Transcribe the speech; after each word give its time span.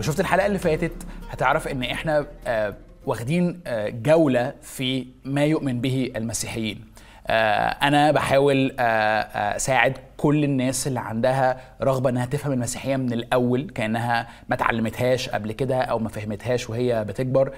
لو 0.00 0.04
شفت 0.04 0.20
الحلقة 0.20 0.46
اللي 0.46 0.58
فاتت 0.58 0.92
هتعرف 1.30 1.68
إن 1.68 1.82
إحنا 1.82 2.26
آه، 2.46 2.74
واخدين 3.06 3.60
آه، 3.66 3.88
جولة 3.88 4.52
في 4.62 5.06
ما 5.24 5.44
يؤمن 5.44 5.80
به 5.80 6.12
المسيحيين. 6.16 6.84
آه، 7.26 7.68
أنا 7.68 8.12
بحاول 8.12 8.74
أساعد 8.78 9.98
كل 10.16 10.44
الناس 10.44 10.86
اللي 10.86 11.00
عندها 11.00 11.60
رغبة 11.82 12.10
إنها 12.10 12.26
تفهم 12.26 12.52
المسيحية 12.52 12.96
من 12.96 13.12
الأول 13.12 13.70
كأنها 13.74 14.28
ما 14.48 14.54
اتعلمتهاش 14.54 15.28
قبل 15.28 15.52
كده 15.52 15.80
أو 15.82 15.98
ما 15.98 16.08
فهمتهاش 16.08 16.70
وهي 16.70 17.04
بتكبر. 17.04 17.52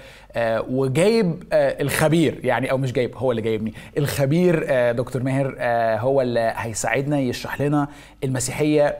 وجايب 0.69 1.45
الخبير 1.53 2.41
يعني 2.45 2.71
أو 2.71 2.79
مش 2.79 2.93
جايب 2.93 3.17
هو 3.17 3.31
اللي 3.31 3.43
جايبني. 3.43 3.75
الخبير 3.99 4.67
دكتور 4.93 5.23
ماهر 5.23 5.57
هو 6.01 6.21
اللي 6.21 6.53
هيساعدنا 6.57 7.21
يشرح 7.21 7.61
لنا 7.61 7.89
المسيحية 8.25 8.99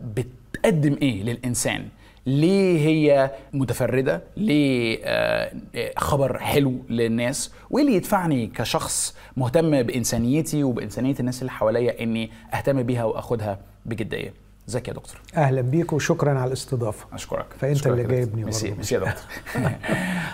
بتقدم 0.00 0.96
إيه 1.02 1.22
للإنسان. 1.22 1.88
ليه 2.26 2.78
هي 2.86 3.30
متفردة؟ 3.52 4.22
ليه 4.36 4.98
آه، 5.04 5.52
خبر 5.96 6.38
حلو 6.38 6.74
للناس؟ 6.88 7.52
وايه 7.70 7.84
اللي 7.84 7.96
يدفعني 7.96 8.46
كشخص 8.46 9.16
مهتم 9.36 9.82
بإنسانيتي 9.82 10.64
وبإنسانية 10.64 11.14
الناس 11.20 11.40
اللي 11.40 11.50
حواليا 11.52 12.02
إني 12.02 12.30
أهتم 12.54 12.82
بيها 12.82 13.04
وأخدها 13.04 13.58
بجدية. 13.86 14.34
ازيك 14.68 14.88
يا 14.88 14.92
دكتور؟ 14.92 15.16
أهلا 15.36 15.60
بيك 15.60 15.92
وشكرا 15.92 16.30
على 16.38 16.48
الاستضافة. 16.48 17.06
أشكرك. 17.12 17.46
فأنت 17.58 17.76
أشكرك 17.76 17.92
اللي 17.92 18.02
جايبني 18.14 18.42
دكتور. 18.44 18.70
ميرسي 18.74 18.94
يا 18.94 18.98
دكتور. 18.98 19.14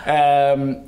آم، 0.06 0.82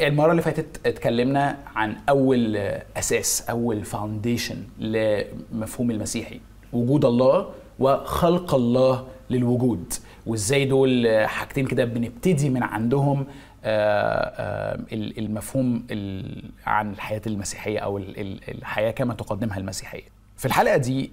المرة 0.00 0.30
اللي 0.30 0.42
فاتت 0.42 0.86
اتكلمنا 0.86 1.56
عن 1.76 1.96
أول 2.08 2.56
أساس 2.96 3.44
أول 3.50 3.84
فاونديشن 3.84 4.56
لمفهوم 4.78 5.90
المسيحي 5.90 6.40
وجود 6.72 7.04
الله 7.04 7.48
وخلق 7.78 8.54
الله 8.54 9.06
للوجود. 9.30 9.92
وازاي 10.26 10.64
دول 10.64 11.08
حاجتين 11.26 11.66
كده 11.66 11.84
بنبتدي 11.84 12.50
من 12.50 12.62
عندهم 12.62 13.26
آه، 13.64 14.32
آه، 14.74 14.78
المفهوم 14.92 15.86
ال- 15.90 16.50
عن 16.66 16.90
الحياة 16.92 17.22
المسيحية 17.26 17.78
أو 17.78 17.98
ال- 17.98 18.20
ال- 18.20 18.40
الحياة 18.58 18.90
كما 18.90 19.14
تقدمها 19.14 19.58
المسيحية. 19.58 20.02
في 20.36 20.46
الحلقة 20.46 20.76
دي 20.76 21.10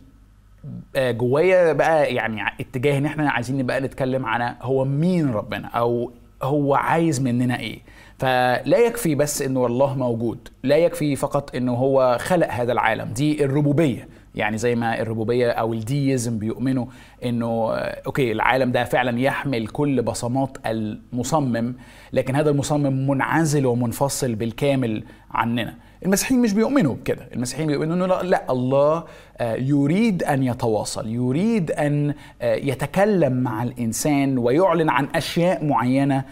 آه، 0.95 1.11
جوايا 1.11 1.73
بقى 1.73 2.13
يعني 2.15 2.41
اتجاه 2.59 2.97
إن 2.97 3.05
إحنا 3.05 3.31
عايزين 3.31 3.57
نبقى 3.57 3.81
نتكلم 3.81 4.25
عن 4.25 4.55
هو 4.61 4.85
مين 4.85 5.31
ربنا 5.31 5.67
أو 5.67 6.11
هو 6.43 6.75
عايز 6.75 7.21
مننا 7.21 7.59
إيه. 7.59 7.79
فلا 8.19 8.77
يكفي 8.77 9.15
بس 9.15 9.41
إنه 9.41 9.65
الله 9.65 9.95
موجود 9.97 10.47
لا 10.63 10.77
يكفي 10.77 11.15
فقط 11.15 11.55
إنه 11.55 11.73
هو 11.73 12.17
خلق 12.21 12.47
هذا 12.51 12.71
العالم. 12.71 13.13
دي 13.13 13.45
الربوبية. 13.45 14.07
يعني 14.37 14.57
زي 14.57 14.75
ما 14.75 15.01
الربوبية 15.01 15.51
أو 15.51 15.73
ال 15.73 15.84
deism 15.84 16.39
بيؤمنوا 16.39 16.85
إنه 17.25 17.73
آه، 17.73 18.01
okay 18.05 18.31
العالم 18.31 18.71
ده 18.71 18.83
فعلا 18.83 19.19
يحمل 19.19 19.67
كل 19.67 20.01
بصمات 20.01 20.57
المصمم 20.65 21.75
لكن 22.13 22.35
هذا 22.35 22.49
المصمم 22.49 23.07
منعزل 23.07 23.65
ومنفصل 23.65 24.35
بالكامل 24.35 25.03
عننا. 25.31 25.73
المسيحيين 26.05 26.41
مش 26.41 26.53
بيؤمنوا 26.53 26.95
بكده. 26.95 27.27
المسيحيين 27.33 27.67
بيؤمنوا 27.67 27.95
إنه 27.95 28.05
لا, 28.05 28.23
لا 28.23 28.51
الله 28.51 29.03
آه، 29.37 29.55
يريد 29.55 30.23
أن 30.23 30.43
يتواصل 30.43 31.07
يريد 31.07 31.71
أن 31.71 32.13
آه، 32.41 32.55
يتكلم 32.55 33.33
مع 33.33 33.63
الإنسان 33.63 34.37
ويعلن 34.37 34.89
عن 34.89 35.07
أشياء 35.15 35.65
معينة 35.65 36.23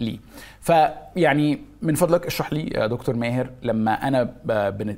ليه. 0.00 0.18
فيعني 0.60 1.60
من 1.82 1.94
فضلك 1.94 2.26
اشرح 2.26 2.52
لي 2.52 2.68
يا 2.68 2.86
دكتور 2.86 3.16
ماهر 3.16 3.50
لما 3.62 4.08
أنا 4.08 4.34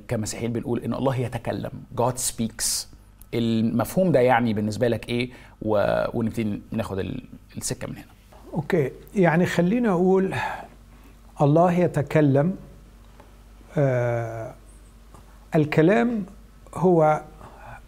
كمسيحيين 0.08 0.52
بنقول 0.52 0.80
إن 0.80 0.94
الله 0.94 1.16
يتكلم 1.16 1.70
God 2.00 2.14
speaks. 2.30 2.86
المفهوم 3.34 4.12
ده 4.12 4.20
يعني 4.20 4.54
بالنسبة 4.54 4.88
لك 4.88 5.08
إيه. 5.08 5.30
ونبتدي 5.62 6.60
ناخد 6.70 6.98
ال- 6.98 7.24
السكة 7.56 7.86
من 7.88 7.96
هنا. 7.96 8.06
أوكي. 8.54 8.90
يعني 9.14 9.46
خلينا 9.46 9.90
أقول 9.90 10.34
الله 11.40 11.72
يتكلم 11.72 12.56
آه 13.76 14.54
الكلام 15.54 16.24
هو 16.74 17.22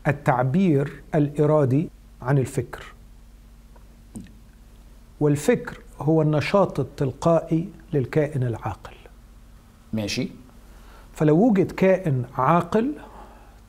التعبير 0.08 1.02
الإرادي 1.14 1.88
عن 2.22 2.38
الفكر. 2.38 2.84
والفكر 5.20 5.78
هو 6.00 6.22
النشاط 6.22 6.80
التلقائي 6.80 7.68
للكائن 7.92 8.42
العاقل. 8.42 8.94
ماشي. 9.92 10.28
فلو 11.12 11.36
وجد 11.48 11.70
كائن 11.72 12.24
عاقل 12.38 12.92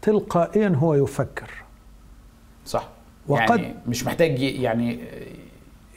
تلقائيا 0.02 0.70
هو 0.76 0.94
يفكر. 0.94 1.50
صح. 2.66 2.88
وقد- 3.28 3.60
يعني 3.60 3.76
مش 3.88 4.06
محتاج 4.06 4.40
يعني 4.42 5.00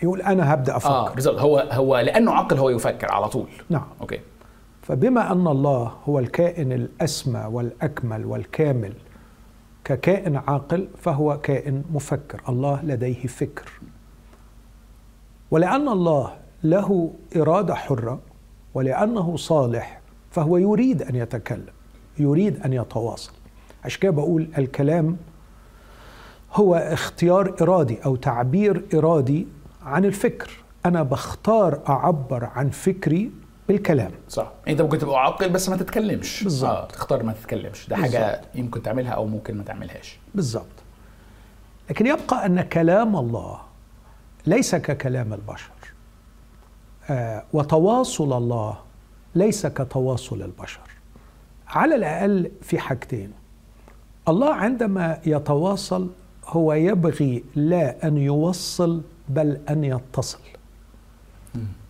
يقول 0.02 0.22
أنا 0.22 0.54
هبدأ 0.54 0.76
أفكر. 0.76 0.90
آه 0.90 1.14
بالظبط 1.14 1.38
هو 1.38 1.58
هو 1.58 1.98
لأنه 1.98 2.32
عقل 2.32 2.58
هو 2.58 2.70
يفكر 2.70 3.12
على 3.12 3.28
طول. 3.28 3.48
نعم. 3.70 3.86
أوكي. 4.00 4.20
فبما 4.82 5.32
أن 5.32 5.46
الله 5.46 5.92
هو 6.04 6.18
الكائن 6.18 6.72
الأسمى 6.72 7.44
والأكمل 7.50 8.24
والكامل 8.26 8.92
ككائن 9.84 10.36
عاقل 10.36 10.88
فهو 10.98 11.38
كائن 11.40 11.84
مفكر. 11.92 12.40
الله 12.48 12.82
لديه 12.84 13.26
فكر. 13.26 13.72
ولأن 15.50 15.88
الله 15.88 16.32
له 16.64 17.12
إرادة 17.36 17.74
حرة 17.74 18.20
ولأنه 18.74 19.36
صالح 19.36 20.00
فهو 20.30 20.56
يريد 20.56 21.02
أن 21.02 21.14
يتكلم 21.14 21.72
يريد 22.18 22.62
أن 22.62 22.72
يتواصل. 22.72 23.32
عشان 23.84 24.00
كده 24.00 24.12
بقول 24.12 24.48
الكلام 24.58 25.16
هو 26.54 26.74
اختيار 26.74 27.54
إرادي 27.62 27.98
أو 28.04 28.16
تعبير 28.16 28.84
إرادي 28.94 29.46
عن 29.82 30.04
الفكر. 30.04 30.50
أنا 30.86 31.02
بختار 31.02 31.80
أعبر 31.88 32.44
عن 32.44 32.70
فكري 32.70 33.30
بالكلام. 33.68 34.10
صح. 34.28 34.52
أنت 34.68 34.82
ممكن 34.82 34.98
تبقى 34.98 35.22
عاقل 35.24 35.48
بس 35.50 35.68
ما 35.68 35.76
تتكلمش. 35.76 36.44
بالظبط. 36.44 36.70
آه. 36.70 36.86
تختار 36.86 37.22
ما 37.22 37.32
تتكلمش. 37.32 37.88
ده 37.88 37.96
حاجة 37.96 38.40
يمكن 38.54 38.82
تعملها 38.82 39.10
أو 39.10 39.26
ممكن 39.26 39.56
ما 39.56 39.62
تعملهاش. 39.62 40.18
بالضبط 40.34 40.64
لكن 41.90 42.06
يبقى 42.06 42.46
أن 42.46 42.62
كلام 42.62 43.16
الله 43.16 43.67
ليس 44.48 44.74
ككلام 44.74 45.32
البشر. 45.32 45.70
آه 47.10 47.44
وتواصل 47.52 48.32
الله 48.32 48.78
ليس 49.34 49.66
كتواصل 49.66 50.42
البشر. 50.42 50.80
على 51.66 51.94
الأقل 51.94 52.50
في 52.62 52.78
حاجتين. 52.78 53.32
الله 54.28 54.54
عندما 54.54 55.20
يتواصل 55.26 56.10
هو 56.46 56.72
يبغي 56.72 57.44
لا 57.54 58.08
أن 58.08 58.16
يوصل 58.16 59.02
بل 59.28 59.60
أن 59.70 59.84
يتصل. 59.84 60.38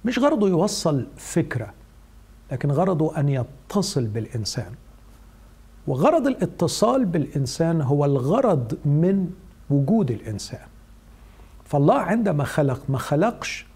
مش 0.04 0.18
غرضه 0.18 0.48
يوصل 0.48 1.06
فكرة 1.16 1.72
لكن 2.52 2.70
غرضه 2.70 3.16
أن 3.16 3.28
يتصل 3.28 4.04
بالإنسان. 4.04 4.72
وغرض 5.86 6.26
الاتصال 6.26 7.04
بالإنسان 7.04 7.82
هو 7.82 8.04
الغرض 8.04 8.78
من 8.84 9.30
وجود 9.70 10.10
الإنسان. 10.10 10.66
فالله 11.68 11.94
عندما 11.94 12.44
خلق 12.44 12.80
ما 12.88 12.98
خلقش 12.98 13.66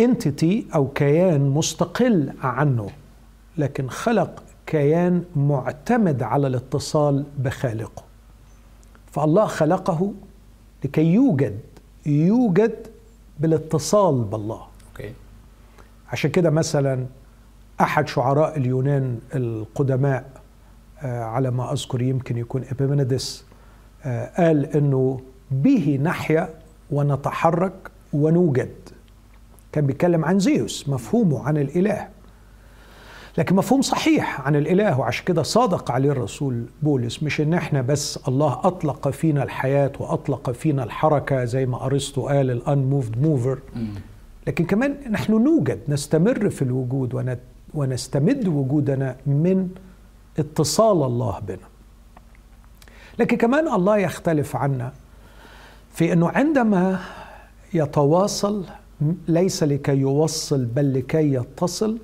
انتيتي 0.00 0.66
أو 0.74 0.88
كيان 0.88 1.40
مستقل 1.40 2.32
عنه 2.42 2.90
لكن 3.58 3.88
خلق 3.88 4.42
كيان 4.66 5.24
معتمد 5.36 6.22
على 6.22 6.46
الاتصال 6.46 7.24
بخالقه. 7.38 8.02
فالله 9.12 9.46
خلقه 9.46 10.12
لكي 10.84 11.12
يوجد 11.12 11.60
يوجد 12.06 12.86
بالاتصال 13.40 14.24
بالله. 14.24 14.66
أوكي. 14.92 15.12
عشان 16.12 16.30
كده 16.30 16.50
مثلا 16.50 17.06
أحد 17.80 18.08
شعراء 18.08 18.56
اليونان 18.58 19.18
القدماء 19.34 20.24
آه، 21.02 21.22
على 21.24 21.50
ما 21.50 21.72
أذكر 21.72 22.02
يمكن 22.02 22.38
يكون 22.38 22.64
إبيمينيدس 22.70 23.44
آه، 24.04 24.42
قال 24.42 24.76
إنه 24.76 25.20
به 25.50 25.98
نحيا 26.02 26.48
ونتحرك 26.90 27.90
ونوجد. 28.12 28.74
كان 29.72 29.86
بيتكلم 29.86 30.24
عن 30.24 30.38
زيوس 30.38 30.88
مفهومه 30.88 31.46
عن 31.48 31.56
الإله. 31.56 32.08
لكن 33.38 33.56
مفهوم 33.56 33.82
صحيح 33.82 34.40
عن 34.40 34.56
الإله 34.56 35.00
وعشان 35.00 35.24
كده 35.24 35.42
صادق 35.42 35.90
عليه 35.90 36.10
الرسول 36.10 36.64
بولس. 36.82 37.22
مش 37.22 37.40
إن 37.40 37.54
إحنا 37.54 37.82
بس 37.82 38.18
الله 38.28 38.60
أطلق 38.64 39.08
فينا 39.08 39.42
الحياة 39.42 39.92
وأطلق 39.98 40.50
فينا 40.50 40.84
الحركة 40.84 41.44
زي 41.44 41.66
ما 41.66 41.86
ارسطو 41.86 42.28
قال 42.28 42.50
الانموفد 42.50 43.22
موفر 43.22 43.58
لكن 44.46 44.64
كمان 44.64 44.96
نحن 45.10 45.32
نوجد 45.32 45.80
نستمر 45.88 46.50
في 46.50 46.62
الوجود 46.62 47.36
ونستمد 47.74 48.48
وجودنا 48.48 49.16
من 49.26 49.68
اتصال 50.38 51.02
الله 51.02 51.40
بنا. 51.40 51.68
لكن 53.18 53.36
كمان 53.36 53.68
الله 53.68 53.98
يختلف 53.98 54.56
عنا. 54.56 54.92
في 55.96 56.12
إنه 56.12 56.28
عندما 56.28 57.00
يتواصل 57.74 58.64
ليس 59.28 59.62
لكي 59.62 59.92
يوصل 59.96 60.64
بل 60.64 60.94
لكي 60.94 61.32
يتصل 61.32 61.98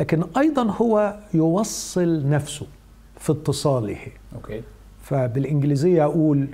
لكن 0.00 0.24
أيضا 0.36 0.62
هو 0.62 1.18
يوصل 1.34 2.28
نفسه 2.28 2.66
في 3.18 3.32
اتصاله. 3.32 3.98
أوكي. 4.34 4.62
فبالإنجليزية 5.02 6.04
أقول 6.04 6.48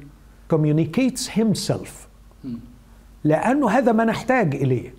communicates 0.55 1.29
himself. 1.31 1.91
لأنه 3.25 3.71
هذا 3.71 3.93
ما 3.93 4.05
نحتاج 4.05 4.55
إليه. 4.55 4.95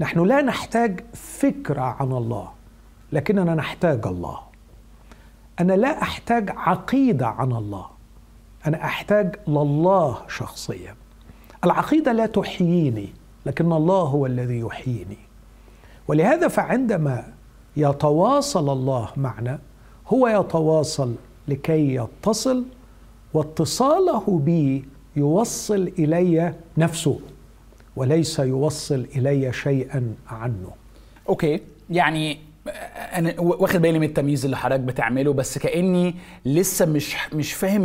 نحن 0.00 0.20
لا 0.20 0.42
نحتاج 0.42 1.00
فكرة 1.14 1.82
عن 1.82 2.12
الله 2.12 2.48
لكننا 3.12 3.54
نحتاج 3.54 4.06
الله. 4.06 4.38
أنا 5.60 5.72
لا 5.72 6.02
أحتاج 6.02 6.50
عقيدة 6.50 7.26
عن 7.26 7.52
الله. 7.52 7.91
أنا 8.66 8.84
أحتاج 8.84 9.36
لله 9.48 10.18
شخصيا. 10.28 10.94
العقيدة 11.64 12.12
لا 12.12 12.26
تحييني 12.26 13.08
لكن 13.46 13.72
الله 13.72 14.02
هو 14.02 14.26
الذي 14.26 14.58
يحييني. 14.58 15.18
ولهذا 16.08 16.48
فعندما 16.48 17.24
يتواصل 17.76 18.72
الله 18.72 19.08
معنا 19.16 19.58
هو 20.08 20.28
يتواصل 20.28 21.14
لكي 21.48 21.94
يتصل 21.94 22.64
واتصاله 23.34 24.40
بي 24.44 24.84
يوصل 25.16 25.92
إلي 25.98 26.54
نفسه 26.78 27.20
وليس 27.96 28.38
يوصل 28.38 29.06
إلي 29.16 29.52
شيئا 29.52 30.14
عنه. 30.28 30.70
okay 31.28 31.60
يعني 31.90 32.38
أنا 33.14 33.40
واخد 33.40 33.82
بالي 33.82 33.98
من 33.98 34.06
التمييز 34.06 34.44
اللي 34.44 34.56
حضرتك 34.56 34.80
بتعمله 34.80 35.32
بس 35.32 35.58
كأني 35.58 36.14
لسه 36.44 36.86
مش 36.86 37.16
مش 37.32 37.52
فاهم 37.52 37.84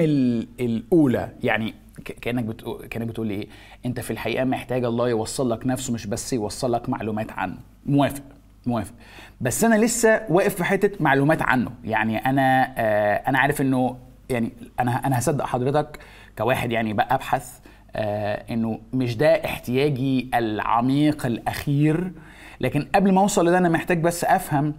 الأولى. 0.60 1.30
يعني 1.44 1.74
كأنك 2.22 2.44
بتقول 2.44 2.86
كأنك 2.86 3.08
بتقول 3.08 3.30
إيه؟ 3.30 3.48
أنت 3.86 4.00
في 4.00 4.12
الحقيقة 4.12 4.44
محتاج 4.44 4.84
الله 4.86 5.10
يوصل 5.10 5.52
لك 5.52 5.68
نفسه 5.68 5.94
مش 5.94 6.08
بس 6.08 6.34
يوصل 6.34 6.74
لك 6.74 6.90
معلومات 6.90 7.32
عنه. 7.32 7.58
موافق 7.86 8.24
موافق. 8.66 8.94
بس 9.42 9.64
أنا 9.64 9.76
لسه 9.86 10.22
واقف 10.30 10.56
في 10.56 10.64
حتة 10.64 11.04
معلومات 11.04 11.42
عنه. 11.42 11.72
يعني 11.84 12.18
أنا 12.18 12.74
آه 12.78 13.16
أنا 13.30 13.40
عارف 13.40 13.62
إنه 13.62 13.98
يعني 14.30 14.52
أنا 14.80 15.08
أنا 15.08 15.20
هصدق 15.20 15.46
حضرتك 15.46 16.00
كواحد 16.38 16.72
يعني 16.72 16.94
بقى 16.94 17.20
آه 17.96 18.54
إنه 18.54 18.80
مش 18.94 19.18
ده 19.18 19.46
احتياجي 19.46 20.30
العميق 20.36 21.26
الأخير 21.26 22.12
لكن 22.62 22.88
قبل 22.96 23.12
ما 23.12 23.22
اوصل 23.22 23.48
لده 23.48 23.58
أنا 23.58 23.70
محتاج 23.70 24.02
بس 24.02 24.24
افهم 24.24 24.74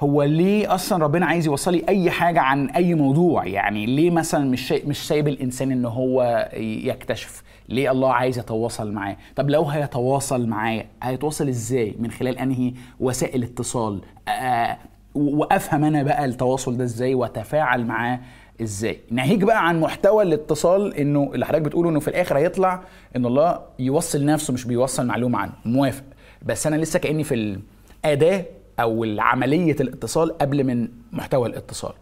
هو 0.00 0.22
ليه 0.22 0.74
أصلا 0.74 1.04
ربنا 1.04 1.26
عايز 1.26 1.46
يوصل 1.46 1.72
لي 1.72 1.84
اي 1.88 2.10
حاجة 2.10 2.40
عن 2.40 2.70
اي 2.70 2.94
موضوع؟ 2.94 3.46
يعني 3.46 3.86
ليه 3.86 4.10
مثلا 4.10 4.50
مش 4.50 4.72
مش 4.72 5.06
سايب 5.08 5.28
الإنسان 5.28 5.72
إن 5.72 5.84
هو 5.84 6.48
يكتشف؟ 6.56 7.42
ليه 7.68 7.90
الله 7.90 8.12
عايز 8.12 8.38
يتواصل 8.38 8.92
معاه؟ 8.92 9.16
طب 9.36 9.50
لو 9.50 9.64
هيتواصل 9.64 10.46
معايا 10.46 10.86
هيتواصل 11.02 11.48
إزاي 11.48 11.94
من 11.98 12.10
خلال 12.10 12.38
أنهي 12.38 12.72
وسائل 13.00 13.42
اتصال؟ 13.42 14.00
آه 14.28 14.76
وأفهم 15.14 15.84
أنا 15.84 16.02
بقى 16.02 16.24
التواصل 16.24 16.76
ده 16.76 16.84
إزاي 16.84 17.14
وأتفاعل 17.14 17.84
معاه 17.86 18.20
إزاي؟ 18.62 18.98
ناهيك 19.10 19.38
بقى 19.38 19.68
عن 19.68 19.80
محتوى 19.80 20.22
الاتصال 20.22 20.94
إنه 20.94 21.30
اللي 21.34 21.46
حضرتك 21.46 21.62
بتقوله 21.62 21.90
إنه 21.90 22.00
في 22.00 22.08
الآخر 22.08 22.38
هيطلع 22.38 22.80
إن 23.16 23.26
الله 23.26 23.58
يوصل 23.78 24.24
نفسه 24.24 24.52
مش 24.52 24.64
بيوصل 24.64 25.06
معلومة 25.06 25.38
عنه. 25.38 25.52
موافق؟ 25.64 26.04
بس 26.46 26.66
أنا 26.66 26.76
لسه 26.76 26.98
كأني 26.98 27.24
في 27.24 27.56
الأداة 28.04 28.44
أو 28.80 29.06
عمليه 29.18 29.76
الاتصال 29.80 30.38
قبل 30.38 30.64
من 30.64 30.88
محتوى 31.12 31.48
الاتصال 31.48 31.92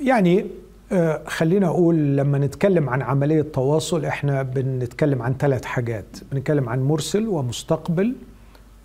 يعني 0.00 0.46
خلينا 1.26 1.66
أقول 1.66 2.16
لما 2.16 2.38
نتكلم 2.38 2.88
عن 2.90 3.02
عملية 3.02 3.42
تواصل 3.42 4.04
إحنا 4.04 4.42
بنتكلم 4.42 5.22
عن 5.22 5.34
ثلاث 5.38 5.64
حاجات 5.64 6.04
بنتكلم 6.32 6.68
عن 6.68 6.82
مرسل 6.82 7.28
ومستقبل 7.28 8.14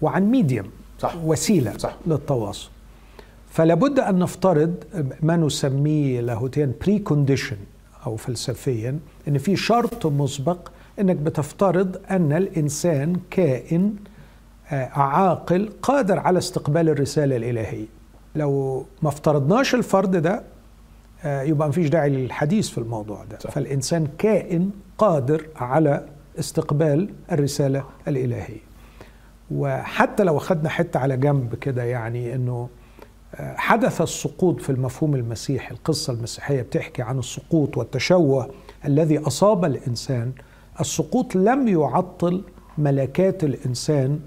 وعن 0.01 0.31
medium 0.31 0.65
صح. 0.99 1.15
وسيلة 1.23 1.77
صح. 1.77 1.95
للتواصل 2.07 2.69
فلا 3.49 3.73
بد 3.73 3.99
أن 3.99 4.19
نفترض 4.19 4.75
ما 5.21 5.37
نسميه 5.37 6.21
لاهوتيا 6.21 6.71
precondition 6.81 7.57
أو 8.05 8.15
فلسفيا 8.15 8.99
إن 9.27 9.37
في 9.37 9.55
شرط 9.55 10.05
مسبق 10.05 10.69
إنك 10.99 11.15
بتفترض 11.15 11.97
أن 12.11 12.33
الإنسان 12.33 13.15
كائن 13.31 13.95
عاقل 14.71 15.69
قادر 15.81 16.19
على 16.19 16.37
استقبال 16.37 16.89
الرسالة 16.89 17.35
الإلهية. 17.35 17.85
لو 18.35 18.85
ما 19.01 19.09
افترضناش 19.09 19.75
الفرض 19.75 20.15
ده 20.15 20.43
يبقى 21.25 21.67
مفيش 21.69 21.89
داعي 21.89 22.09
للحديث 22.09 22.69
في 22.69 22.77
الموضوع 22.77 23.23
ده. 23.23 23.39
صح. 23.39 23.51
فالإنسان 23.51 24.07
كائن 24.17 24.71
قادر 24.97 25.47
على 25.55 26.05
استقبال 26.39 27.09
الرسالة 27.31 27.83
الإلهية. 28.07 28.61
وحتى 29.51 30.23
لو 30.23 30.37
أخذنا 30.37 30.69
حتة 30.69 30.99
على 30.99 31.17
جنب 31.17 31.55
كده 31.55 31.83
يعني 31.83 32.35
أنه 32.35 32.69
حدث 33.39 34.01
السقوط 34.01 34.61
في 34.61 34.69
المفهوم 34.69 35.15
المسيحي. 35.15 35.71
القصة 35.73 36.13
المسيحية 36.13 36.61
بتحكي 36.61 37.01
عن 37.01 37.19
السقوط 37.19 37.77
والتشوه 37.77 38.49
الذي 38.85 39.17
أصاب 39.19 39.65
الإنسان. 39.65 40.31
السقوط 40.79 41.35
لم 41.35 41.67
يعطل 41.67 42.43
ملكات 42.77 43.43
الإنسان 43.43 44.19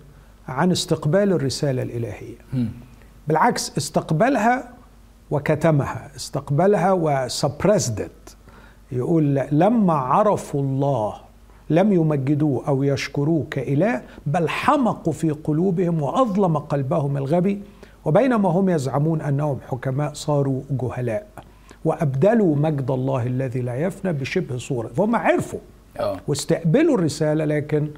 عن 0.49 0.71
استقبال 0.71 1.33
الرسالة 1.33 1.83
الإلهية. 1.83 2.37
بالعكس 3.29 3.79
استقبلها 3.79 4.69
وكتمها 5.31 6.11
استقبلها 6.17 6.93
وسبرسدت 6.93 8.37
يقول 8.93 9.35
لما 9.53 9.93
عرفوا 9.93 10.61
الله 10.62 11.15
لم 11.71 11.93
يمجدوه 11.93 12.69
أو 12.69 12.83
يشكروه 12.83 13.47
كإله 13.50 14.03
بل 14.27 14.49
حمقوا 14.49 15.12
في 15.12 15.31
قلوبهم 15.31 16.03
وأظلم 16.03 16.59
قلبهم 16.59 17.17
الغبي 17.17 17.62
وبينما 18.05 18.49
هم 18.49 18.69
يزعمون 18.69 19.21
أنهم 19.21 19.59
حكماء 19.69 20.12
صاروا 20.12 20.62
جهلاء 20.71 21.27
وأبدلوا 21.85 22.56
مجد 22.56 22.91
الله 22.91 23.27
الذي 23.27 23.61
لا 23.61 23.75
يفنى 23.77 24.12
بشبه 24.12 24.56
صورة. 24.59 24.89
فهم 24.89 25.17
عرفوا 25.17 25.59
آه. 26.00 26.17
واستقبلوا 26.29 26.95
الرسالة 26.99 27.45
لكن 27.45 27.89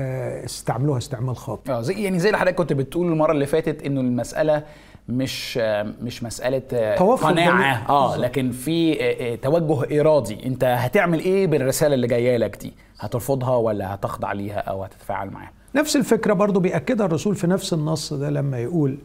استعملوها 0.00 0.98
استعمال 0.98 1.36
خاطئ. 1.36 1.72
آه 1.72 1.80
زي 1.80 2.02
يعني 2.02 2.18
زي 2.18 2.28
اللي 2.28 2.38
حضرتك 2.38 2.54
كنت 2.54 2.72
بتقول 2.72 3.06
المرة 3.12 3.32
اللي 3.32 3.46
فاتت 3.46 3.82
إنه 3.82 4.00
المسألة 4.00 4.64
مش 5.08 5.56
مش 6.02 6.22
مسألة 6.22 6.94
توفر 6.96 7.28
قناعة. 7.28 7.88
آه. 7.88 8.16
لكن 8.16 8.50
في 8.50 9.36
توجه 9.42 10.00
إرادي. 10.00 10.46
أنت 10.46 10.64
هتعمل 10.64 11.18
إيه 11.20 11.46
بالرسالة 11.46 11.94
اللي 11.94 12.06
جاية 12.06 12.36
لك 12.36 12.56
دي؟ 12.56 12.72
هترفضها 12.98 13.56
ولا 13.56 13.94
هتخضع 13.94 14.32
ليها 14.32 14.58
أو 14.58 14.84
هتتفاعل 14.84 15.30
معاها؟ 15.30 15.50
نفس 15.74 15.96
الفكرة 15.96 16.32
برضو 16.32 16.60
بيأكدها 16.60 17.06
الرسول 17.06 17.34
في 17.34 17.46
نفس 17.46 17.72
النص 17.72 18.12
ده 18.12 18.30
لما 18.30 18.58
يقول 18.58 18.98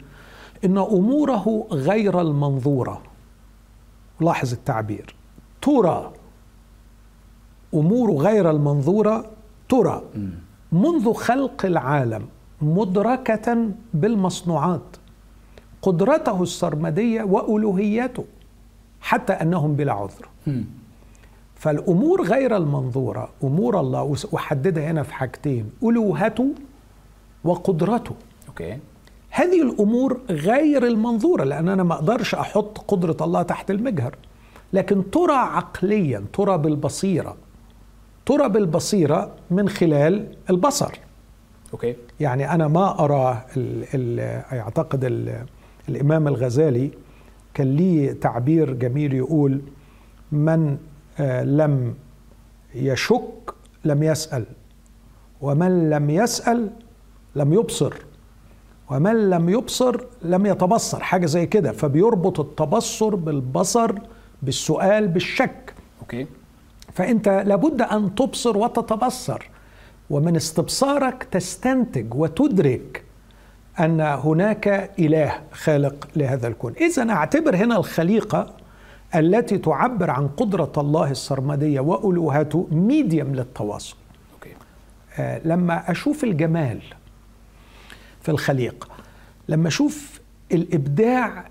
إن 0.66 0.78
أموره 0.78 1.68
غير 1.72 2.22
المنظورة. 2.22 3.02
لاحظ 4.22 4.54
التعبير. 4.54 5.16
ترى. 5.62 6.14
أمور 7.74 8.12
غير 8.12 8.50
المنظورة 8.52 9.26
ترى. 9.70 10.02
منذ 10.72 11.14
خلق 11.14 11.66
العالم 11.66 12.26
مدركة 12.62 13.68
بالمصنوعات 13.94 14.82
قدرته 15.82 16.44
السرمدية 16.44 17.24
وألوهيته 17.24 18.26
حتى 19.02 19.34
أنهم 19.34 19.74
بلا 19.76 19.94
عذر. 19.94 20.30
فالأمور 21.56 22.24
غير 22.24 22.58
المنظورة 22.58 23.30
أمور 23.44 23.80
الله 23.80 24.16
وحددها 24.32 24.92
هنا 24.92 25.04
في 25.04 25.14
حاجتين 25.14 25.72
ألوهته 25.84 26.48
وقدرته. 27.44 28.16
أوكي. 28.48 28.78
هذه 29.30 29.62
الأمور 29.62 30.20
غير 30.30 30.88
المنظورة 30.88 31.44
لأن 31.44 31.70
أنا 31.70 31.84
ما 31.84 31.94
أقدرش 31.94 32.36
أحط 32.36 32.78
قدرة 32.78 33.18
الله 33.22 33.42
تحت 33.42 33.72
المجهر. 33.72 34.16
لكن 34.74 35.12
ترى 35.12 35.36
عقليا 35.36 36.26
ترى 36.34 36.58
بالبصيرة 36.58 37.36
ترى 38.28 38.50
بالبصيرة 38.50 39.32
من 39.52 39.70
خلال 39.70 40.28
البصر. 40.50 40.92
أوكي. 41.74 41.96
يعني 42.20 42.52
أنا 42.54 42.68
ما 42.68 43.04
أرى 43.04 43.46
ال 43.58 43.86
ال 43.94 44.20
أعتقد 44.60 45.04
ال 45.06 45.46
الإمام 45.90 46.28
الغزالي 46.28 46.92
كان 47.54 47.76
ليه 47.76 48.12
تعبير 48.12 48.74
جميل 48.74 49.14
يقول 49.14 49.62
من 50.32 50.78
آه، 51.20 51.44
لم 51.44 51.96
يشك 52.76 53.54
لم 53.86 54.04
يسأل 54.04 54.46
ومن 55.42 55.90
لم 55.90 56.10
يسأل 56.10 56.70
لم 57.36 57.54
يبصر 57.54 57.94
ومن 58.92 59.30
لم 59.30 59.50
يبصر 59.50 60.02
لم 60.22 60.46
يتبصر 60.46 61.00
حاجة 61.00 61.26
زي 61.26 61.46
كده 61.46 61.72
فبيربط 61.72 62.40
التبصر 62.40 63.16
بالبصر 63.16 63.92
بالسؤال 64.42 65.08
بالشك. 65.08 65.74
okay. 66.02 66.28
فأنت 66.94 67.30
لابد 67.30 67.82
أن 67.82 68.16
تبصر 68.16 68.58
وتتبصر. 68.58 69.50
ومن 70.10 70.36
استبصارك 70.36 71.24
تستنتج 71.24 72.14
وتدرك 72.14 73.04
أن 73.80 74.02
هناك 74.02 74.92
إله 75.00 75.34
خالق 75.52 76.08
لهذا 76.16 76.48
الكون. 76.48 76.74
إذا 76.74 77.10
أعتبر 77.10 77.56
هنا 77.56 77.78
الخليقة 77.78 78.54
التي 79.16 79.58
تعبر 79.58 80.10
عن 80.10 80.28
قدرة 80.28 80.72
الله 80.78 81.12
السرمدية 81.12 81.80
وألوهته 81.80 82.68
medium 82.72 83.36
للتواصل. 83.36 83.96
okay. 84.34 84.56
آه، 85.18 85.42
لما 85.46 85.92
أشوف 85.92 86.24
الجمال 86.24 86.82
في 88.22 88.30
الخليقة 88.32 88.88
لما 89.50 89.68
أشوف 89.68 90.22
الإبداع 90.52 91.50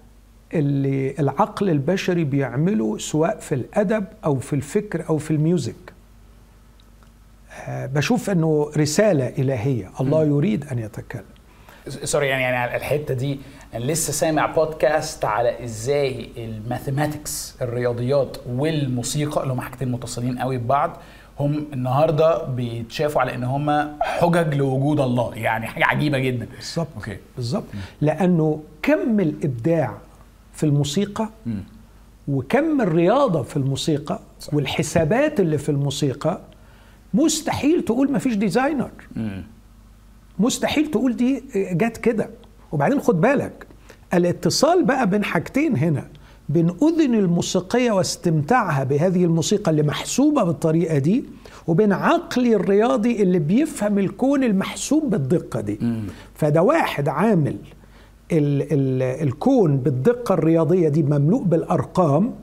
اللي 0.55 1.15
العقل 1.19 1.71
البشري 1.71 2.25
بيعمله 2.25 2.99
سواء 2.99 3.39
في 3.39 3.55
الأدب 3.55 4.05
أو 4.25 4.39
في 4.39 4.53
الفكر 4.53 5.05
أو 5.09 5.19
في 5.19 5.31
ال 5.31 5.37
music. 5.37 5.75
آه، 7.69 7.87
بشوف 7.87 8.31
إنه 8.31 8.71
رسالة 8.77 9.29
إلهية. 9.29 9.91
الله 10.01 10.25
يريد 10.25 10.65
أن 10.73 10.79
يتكلم. 10.79 11.25
sorry 11.89 12.29
يعني 12.29 12.43
يعني 12.43 12.77
الحتة 12.77 13.15
دي 13.15 13.39
أنا 13.75 13.85
لسه 13.85 14.13
سامع 14.13 14.47
بودكاست 14.47 15.25
على 15.25 15.65
إزاي 15.65 16.29
ال 16.37 16.46
mathematics 16.46 17.55
الرياضيات 17.63 18.37
والموسيقى 18.49 19.43
اللي 19.43 19.53
هم 19.53 19.61
حاجتين 19.61 19.93
متصلين 19.93 20.39
قوي 20.39 20.59
ببعض 20.59 20.97
هم 21.41 21.67
النهارده 21.73 22.45
بيتشافوا 22.45 23.21
على 23.21 23.35
إن 23.35 23.45
هم 23.45 23.99
حجج 24.01 24.55
لوجود 24.55 25.01
الله. 25.01 25.35
يعني 25.35 25.67
حاجة 25.67 25.85
عجيبة 25.85 26.19
جدا. 26.19 26.47
بالظبط. 26.57 26.89
okay. 26.97 27.17
بالظبط. 27.37 27.65
لأنه 28.01 28.61
كم 28.83 29.21
الإبداع 29.21 29.95
في 30.57 30.65
الموسيقى. 30.67 31.29
وكم 32.29 32.81
الرياضة 32.81 33.43
في 33.43 33.57
الموسيقى 33.57 34.21
صح. 34.41 34.55
والحسابات 34.55 35.41
اللي 35.41 35.59
في 35.59 35.69
الموسيقى 35.69 36.41
مستحيل 37.15 37.83
تقول 37.85 38.13
ما 38.13 38.19
فيش 38.19 38.35
designer. 38.35 38.91
مستحيل 40.39 40.91
تقول 40.91 41.17
دي 41.17 41.43
جت 41.55 41.97
كده 41.97 42.31
وبعدين 42.73 43.01
خد 43.01 43.21
بالك 43.21 43.67
الاتصال 44.15 44.85
بقى 44.85 45.11
بين 45.11 45.25
حاجتين 45.25 45.77
هنا 45.77 46.09
بين 46.49 46.71
أذن 46.83 47.15
الموسيقية 47.15 47.91
واستمتاعها 47.93 48.85
بهذه 48.85 49.25
الموسيقى 49.25 49.71
اللي 49.71 49.83
محسوبة 49.83 50.43
بالطريقة 50.45 50.99
دي 50.99 51.25
وبين 51.67 51.93
عقلي 51.93 52.57
الرياضي 52.57 53.23
اللي 53.23 53.39
بيفهم 53.39 53.99
الكون 53.99 54.45
المحسوب 54.45 55.11
بالدقة 55.11 55.61
دي 55.61 55.79
فده 56.35 56.63
واحد 56.63 57.09
عامل 57.09 57.57
ال 58.33 58.63
ال 58.73 59.03
الكون 59.29 59.77
بالدقة 59.77 60.33
الرياضية 60.35 60.89
دي 60.89 61.03
مملوء 61.03 61.43
بالأرقام 61.43 62.35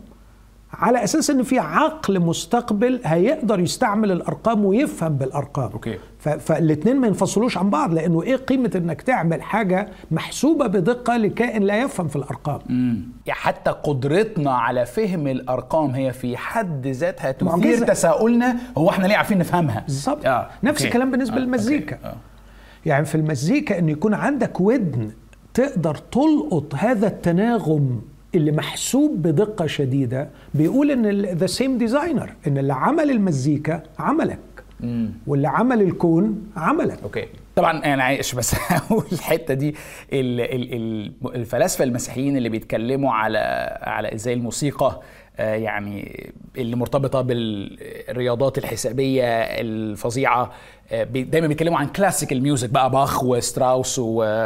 على 0.74 1.04
أساس 1.04 1.30
إن 1.30 1.44
في 1.44 1.60
عقل 1.60 2.20
مستقبل 2.20 3.02
هيقدر 3.06 3.60
يستعمل 3.60 4.12
الأرقام 4.12 4.66
ويفهم 4.66 5.14
بالأرقام 5.14 5.72
أوكي. 5.72 5.98
فالاثنين 6.20 6.96
ما 7.00 7.08
ينفصلوش 7.08 7.58
عن 7.58 7.70
بعض 7.70 7.94
لأنه 7.94 8.24
إيه 8.24 8.36
قيمة 8.36 8.72
إنك 8.76 9.02
تعمل 9.02 9.42
حاجة 9.42 9.88
محسوبة 10.12 10.68
بدقة 10.68 11.18
لكائن 11.18 11.64
لا 11.64 11.82
يفهم 11.82 12.08
في 12.08 12.16
الأرقام 12.16 12.60
مم. 12.70 13.02
يعني 13.26 13.40
حتى 13.40 13.72
قدرتنا 13.72 14.52
على 14.52 14.86
فهم 14.86 15.28
الأرقام 15.28 15.90
هي 15.90 16.14
في 16.14 16.38
حد 16.38 16.88
ذاتها 16.88 17.32
تثير. 17.32 17.88
تساؤلنا 17.88 18.56
هو 18.78 18.90
إحنا 18.90 19.08
ليه 19.08 19.16
عارفين 19.16 19.38
نفهمها 19.38 19.80
بالظبط 19.88 20.26
آه. 20.26 20.50
نفس 20.64 20.78
okay. 20.78 20.88
الكلام 20.88 21.12
بالنسبة 21.12 21.36
آه. 21.36 21.40
للمزيكا. 21.40 21.98
آه. 22.04 22.16
يعني 22.86 23.06
في 23.06 23.16
المزيكا 23.16 23.80
إن 23.80 23.90
يكون 23.90 24.14
عندك 24.14 24.62
ودن 24.62 25.12
تقدر 25.54 25.96
تلقط 25.96 26.76
هذا 26.76 27.08
التناغم 27.08 28.02
اللي 28.36 28.52
محسوب 28.52 29.22
بدقة 29.22 29.66
شديدة 29.68 30.30
بيقول 30.54 30.92
إن 30.92 31.22
the 31.26 31.48
same 31.48 31.78
designer 31.78 32.34
إن 32.48 32.58
اللي 32.58 32.74
عمل 32.74 33.12
المزيكا 33.12 33.84
عملك. 34.00 34.40
مم. 34.80 35.12
واللي 35.28 35.48
عمل 35.48 35.82
الكون 35.82 36.52
عملك. 36.58 37.00
okay. 37.04 37.26
طبعا 37.56 37.94
أنا 37.94 38.04
عايش 38.04 38.36
بس 38.36 38.56
أقول 38.72 39.04
الحتة 39.12 39.54
دي. 39.54 39.70
ال- 40.14 40.42
ال- 40.42 40.74
ال- 40.74 41.36
الفلاسفة 41.36 41.84
المسيحيين 41.84 42.38
اللي 42.38 42.50
بيتكلموا 42.50 43.12
على 43.14 43.38
على 43.82 44.14
إزاي 44.14 44.34
الموسيقى 44.34 45.02
آه، 45.38 45.56
يعني 45.56 46.32
اللي 46.58 46.76
مرتبطة 46.76 47.22
بالرياضات 47.22 48.58
الحسابية 48.58 49.24
الفظيعة 49.42 50.52
دايما 51.02 51.48
بيتكلموا 51.48 51.78
عن 51.80 51.88
classical 51.88 52.42
music 52.44 52.70
بقى 52.70 52.90
باخ 52.92 53.24
وستراوس 53.24 54.00
و- 54.00 54.04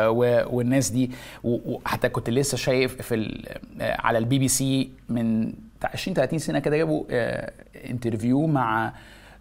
و- 0.07 0.45
والناس 0.55 0.89
دي. 0.89 1.11
وحتى 1.43 2.09
كنت 2.09 2.29
لسه 2.29 2.57
شايف 2.57 3.01
في 3.01 3.15
ال- 3.15 3.47
آه، 3.81 4.01
على 4.01 4.17
البي 4.17 4.39
بي 4.39 4.47
سي 4.47 4.89
من 5.09 5.53
بتاع 5.79 5.89
20 5.93 6.15
30 6.15 6.39
سنة 6.39 6.59
كده 6.59 6.77
جابوا 6.77 7.03
آه، 7.11 7.51
interview 7.89 8.47
مع 8.47 8.93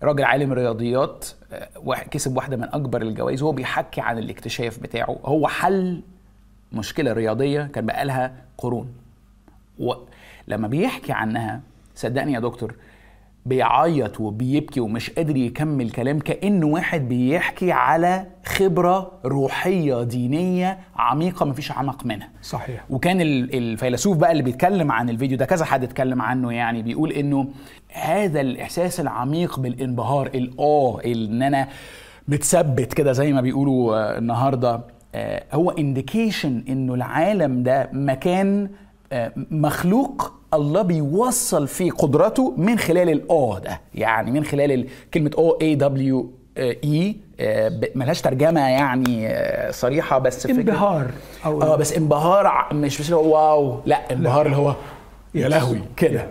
راجل 0.03 0.25
عالم 0.25 0.53
رياضيات 0.53 1.27
آه، 1.53 1.95
كسب 2.11 2.37
واحدة 2.37 2.57
من 2.57 2.65
أكبر 2.65 3.03
الجوائز. 3.03 3.43
وهو 3.43 3.53
بيحكي 3.53 4.01
عن 4.01 4.19
الاكتشاف 4.19 4.79
بتاعه. 4.79 5.19
هو 5.25 5.49
حل 5.49 6.03
مشكلة 6.73 7.13
رياضية 7.13 7.63
كان 7.63 7.87
بقالها 7.87 8.35
قرون. 8.59 8.89
ولما 9.79 10.69
بيحكي 10.69 11.13
عنها 11.13 11.61
صدقني 11.95 12.33
يا 12.33 12.41
دكتور 12.41 12.75
بيعيط 13.47 14.21
وبيبكي 14.21 14.81
ومش 14.81 15.11
قادر 15.11 15.37
يكمل 15.37 15.91
كلام 15.91 16.19
كانه 16.19 16.67
واحد 16.67 17.09
بيحكي 17.09 17.73
على 17.73 18.27
خبرة 18.47 19.13
روحية 19.25 20.03
دينية 20.03 20.79
عميقة 20.97 21.47
مفيش 21.47 21.71
اعمق 21.71 22.07
منها. 22.07 22.29
صحيح. 22.43 22.85
وكان 22.91 23.21
ال- 23.21 23.55
الفيلسوف 23.55 24.17
بقى 24.17 24.33
اللي 24.33 24.43
بيتكلم 24.43 24.93
عن 24.93 25.11
الفيديو 25.11 25.37
ده 25.39 25.45
كذا 25.45 25.65
حد 25.65 25.83
اتكلم 25.83 26.23
عنه 26.23 26.53
يعني 26.53 26.83
بيقول 26.83 27.13
إنه 27.13 27.49
هذا 27.93 28.41
الإحساس 28.41 29.01
العميق 29.01 29.61
بالانبهار 29.61 30.27
ال 30.27 30.45
awe 30.45 31.01
إن 31.07 31.43
أنا 31.43 31.69
متثبت 32.29 32.95
كده 32.95 33.13
زي 33.13 33.33
ما 33.33 33.41
بيقولوا 33.41 33.97
آه، 33.97 34.19
النهارده 34.19 34.81
آه، 35.15 35.45
هو 35.53 35.71
indication 35.71 36.65
إنه 36.69 36.95
العالم 36.95 37.63
ده 37.63 37.91
مكان 37.93 38.69
مخلوق 39.51 40.33
الله 40.55 40.83
بيوصل 40.83 41.69
فيه 41.69 41.91
قدرته 41.93 42.55
من 42.57 42.79
خلال 42.79 43.09
ال 43.11 43.23
awe 43.23 43.59
ده. 43.59 43.81
يعني 43.95 44.31
من 44.31 44.45
خلال 44.45 44.73
ال- 44.73 44.87
كلمة 45.15 45.31
أو 45.39 45.59
اي 45.63 45.75
دبليو 45.75 46.31
اي 46.59 47.17
ملهاش 47.95 48.21
ترجمة 48.23 48.61
يعني 48.61 49.29
آه، 49.29 49.71
صريحة 49.71 50.19
بس 50.19 50.47
فكرة- 50.47 50.51
انبهار 50.51 51.11
أو 51.45 51.63
آه 51.63 51.77
بس 51.77 51.93
انبهار 51.93 52.67
مش 52.75 53.01
مش 53.01 53.11
wow. 53.11 53.81
لا 53.87 54.13
انبهار 54.13 54.47
اللي 54.47 54.57
هو 54.57 54.75
يا 55.35 55.49
لهوي 55.49 55.81
كده. 55.97 56.27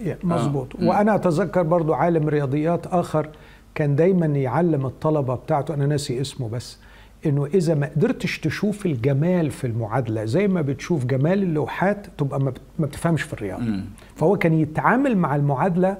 يا- 0.00 0.18
مظبوط. 0.24 0.68
وأنا 0.82 1.14
أتذكر 1.14 1.62
برضو 1.62 1.94
عالم 1.94 2.28
رياضيات 2.28 2.86
آخر 2.86 3.28
كان 3.74 3.96
دايما 3.96 4.26
يعلم 4.26 4.86
الطلبة 4.86 5.34
بتاعته 5.34 5.74
أنا 5.74 5.86
ناسي 5.86 6.20
اسمه 6.20 6.48
بس 6.48 6.78
إنه 7.26 7.46
إذا 7.54 7.74
ما 7.74 7.86
قدرتش 7.96 8.38
تشوف 8.38 8.86
الجمال 8.86 9.50
في 9.50 9.66
المعادلة 9.66 10.24
زي 10.24 10.48
ما 10.48 10.62
بتشوف 10.62 11.04
جمال 11.04 11.42
اللوحات 11.42 12.06
تبقى 12.18 12.40
ما 12.40 12.50
بت- 12.50 12.60
ما 12.78 12.86
بتفهمش 12.86 13.22
في 13.22 13.32
الرياضة. 13.32 13.64
فهو 14.16 14.36
كان 14.38 14.52
يتعامل 14.52 15.16
مع 15.16 15.36
المعادلة 15.36 15.96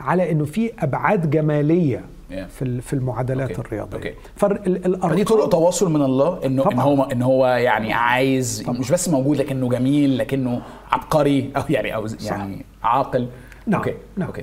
على 0.00 0.30
إنه 0.32 0.44
في 0.44 0.70
أبعاد 0.78 1.30
جمالية. 1.30 2.04
في 2.48 2.80
في 2.80 2.92
المعادلات 2.92 3.50
okay. 3.50 3.60
الرياضية 3.60 3.96
okay. 3.96 4.14
فالأرقام 4.36 5.10
فدي 5.10 5.24
طرق 5.24 5.48
تواصل 5.48 5.90
من 5.92 6.02
الله 6.02 6.46
إنه 6.46 6.62
إن 6.64 6.70
طبعاً. 6.70 6.84
هو 6.84 7.02
إن 7.02 7.22
هو 7.22 7.46
يعني 7.46 7.92
عايز 7.92 8.64
مش 8.68 8.92
بس 8.92 9.08
موجود 9.08 9.36
لكنه 9.36 9.68
جميل 9.68 10.18
لكنه 10.18 10.62
عبقري 10.92 11.50
أو 11.56 11.62
يعني 11.70 11.94
أو 11.94 12.06
يعني 12.24 12.64
عاقل 12.82 13.28
نعم 13.66 13.80
okay 13.80 13.94
نعم. 14.16 14.28
okay 14.28 14.42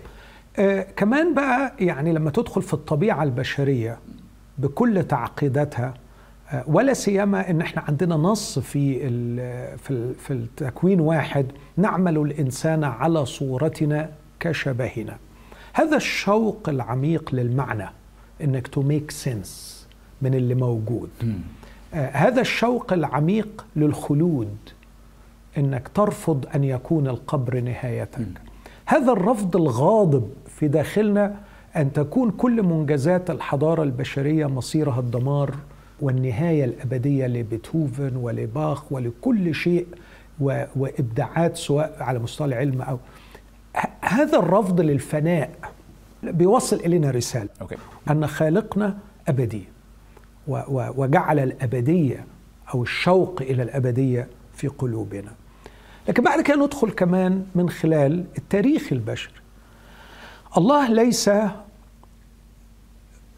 آه 0.59 0.81
كمان 0.95 1.33
بقى 1.33 1.73
يعني 1.79 2.13
لما 2.13 2.29
تدخل 2.31 2.61
في 2.61 2.73
الطبيعة 2.73 3.23
البشرية 3.23 3.97
بكل 4.57 5.03
تعقيداتها 5.03 5.93
ولا 6.67 6.93
سيما 6.93 7.49
إن 7.49 7.61
إحنا 7.61 7.81
عندنا 7.87 8.15
نص 8.15 8.59
في 8.59 8.99
في 10.13 10.31
التكوين 10.31 10.99
واحد 10.99 11.45
نعمل 11.77 12.17
الإنسان 12.17 12.83
على 12.83 13.25
صورتنا 13.25 14.09
كشبهنا. 14.39 15.17
هذا 15.73 15.97
الشوق 15.97 16.69
العميق 16.69 17.35
للمعنى 17.35 17.89
إنك 18.43 18.67
to 18.67 18.81
make 18.81 19.11
sense 19.11 19.87
من 20.21 20.33
اللي 20.33 20.55
موجود. 20.55 21.09
آه 21.93 22.09
هذا 22.09 22.41
الشوق 22.41 22.93
العميق 22.93 23.65
للخلود 23.75 24.57
إنك 25.57 25.87
ترفض 25.87 26.45
أن 26.55 26.63
يكون 26.63 27.07
القبر 27.07 27.59
نهايتك. 27.59 28.27
هذا 28.85 29.11
الرفض 29.11 29.55
الغاضب 29.55 30.29
في 30.47 30.67
داخلنا 30.67 31.35
أن 31.75 31.93
تكون 31.93 32.31
كل 32.31 32.63
منجزات 32.63 33.29
الحضارة 33.29 33.83
البشرية 33.83 34.45
مصيرها 34.45 34.99
الدمار 34.99 35.55
والنهاية 36.01 36.65
الأبدية 36.65 37.27
لبيتهوفن 37.27 38.15
ولباخ 38.15 38.91
ولكل 38.91 39.55
شيء 39.55 39.87
و- 40.39 40.63
وإبداعات 40.75 41.57
سواء 41.57 41.97
على 41.99 42.19
مستوى 42.19 42.47
العلم 42.47 42.81
أو 42.81 42.99
هذا 44.01 44.39
الرفض 44.39 44.81
للفناء 44.81 45.49
بيوصل 46.23 46.75
إلينا 46.75 47.11
رسالة. 47.11 47.49
أوكي. 47.61 47.75
أن 48.09 48.27
خالقنا 48.27 48.97
و- 50.67 50.89
وجعل 51.01 51.39
الأبدية 51.39 52.25
أو 52.73 52.83
الشوق 52.83 53.41
إلى 53.41 53.63
الأبدية 53.63 54.27
في 54.53 54.67
قلوبنا. 54.67 55.31
لكن 56.07 56.23
بعد 56.23 56.41
كده 56.41 56.65
ندخل 56.65 56.91
كمان 56.91 57.45
من 57.55 57.69
خلال 57.69 58.25
التاريخ 58.37 58.87
البشري. 58.93 59.33
الله 60.57 60.93
ليس 60.93 61.29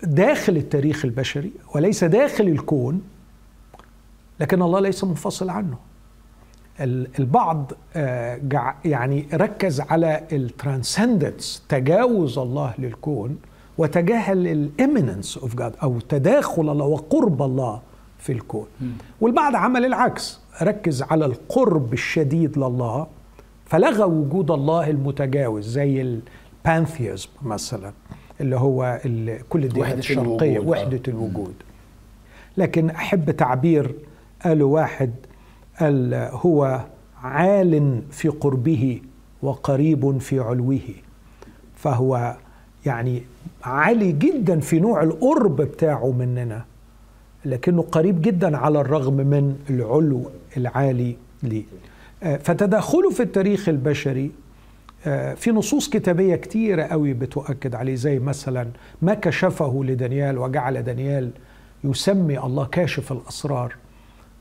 داخل 0.04 0.58
التاريخ 0.58 1.06
البشري 1.06 1.52
وليس 1.76 2.04
داخل 2.04 2.48
الكون 2.48 3.02
لكن 4.40 4.62
الله 4.62 4.80
ليس 4.80 5.04
منفصل 5.04 5.50
عنه. 5.50 5.78
ال- 6.80 7.08
البعض 7.20 7.72
آه، 7.96 8.40
يعني 8.86 9.28
ركز 9.34 9.82
على 9.82 10.24
الترانسندنس 10.32 11.64
تجاوز 11.70 12.38
الله 12.38 12.74
للكون 12.80 13.38
وتجاهل 13.78 14.48
الـ 14.48 14.57
immanence 14.57 15.38
of 15.38 15.56
God 15.56 15.76
أو 15.84 16.00
تداخل 16.00 16.70
الله 16.70 16.86
وقرب 16.86 17.42
الله 17.42 17.82
في 18.20 18.32
الكون. 18.32 18.68
والبعض 19.22 19.56
عمل 19.56 19.86
العكس 19.86 20.40
ركز 20.62 21.02
على 21.02 21.26
القرب 21.26 21.94
الشديد 21.94 22.58
لله 22.58 23.08
فلغى 23.66 24.04
وجود 24.04 24.52
الله 24.52 24.90
المتجاوز 24.90 25.68
زي 25.68 26.02
ال 26.66 26.72
pantheism 26.72 27.30
مثلا. 27.42 27.94
اللي 28.42 28.56
هو 28.56 29.02
ال- 29.06 29.40
كل 29.50 29.64
الديانات 29.64 29.88
وحدة 29.90 30.00
الشرقية 30.00 30.52
الوجود،. 30.58 30.68
وحدة 30.70 31.02
الوجود. 31.08 31.54
لكن 32.58 32.90
أحب 32.90 33.32
تعبير 33.32 33.96
قاله 34.46 34.66
واحد 34.66 35.12
قال 35.80 36.14
هو 36.32 36.86
عال 37.24 38.02
في 38.12 38.28
قربه 38.30 39.02
وقريب 39.42 40.18
في 40.18 40.40
علوه. 40.40 40.80
فهو 41.76 42.36
يعني 42.86 43.24
عالي 43.64 44.12
جدا 44.12 44.60
في 44.60 44.80
نوع 44.80 45.04
القرب 45.04 45.56
بتاعه 45.62 46.12
مننا 46.12 46.66
لكنه 47.46 47.82
قريب 47.82 48.22
جدا 48.22 48.58
على 48.58 48.82
الرغم 48.82 49.14
من 49.14 49.56
العلو 49.70 50.24
العالي 50.58 51.16
ليه 51.44 51.64
آه، 52.24 52.38
فتدخله 52.38 53.10
في 53.10 53.24
التاريخ 53.24 53.70
البشري 53.70 54.32
في 55.36 55.52
نصوص 55.52 55.90
كتابية 55.90 56.36
كتيرة 56.36 56.84
قوي 56.84 57.14
بتؤكد 57.14 57.76
عليه 57.76 57.96
زي 57.96 58.20
مثلا 58.20 58.68
ما 59.02 59.14
كشفه 59.14 59.84
لدانيال 59.84 60.38
وجعل 60.38 60.84
دانيال 60.84 61.32
يسمي 61.84 62.40
الله 62.40 62.66
كاشف 62.66 63.12
الأسرار. 63.12 63.76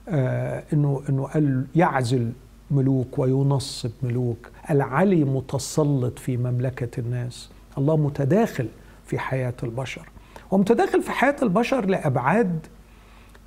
آه، 0.09 0.65
إنه 0.73 1.03
إنه 1.09 1.27
قال 1.27 1.67
يعزل 1.75 2.33
ملوك 2.71 3.19
وينصب 3.19 3.91
ملوك. 4.03 4.51
العلي 4.71 5.25
متسلط 5.25 6.19
في 6.19 6.37
مملكة 6.37 7.01
الناس. 7.01 7.51
الله 7.79 7.97
متداخل 7.97 8.69
في 9.07 9.19
حياة 9.19 9.55
البشر. 9.63 10.09
ومتداخل 10.51 11.03
في 11.03 11.11
حياة 11.11 11.37
البشر 11.43 11.87
لأبعاد 11.87 12.67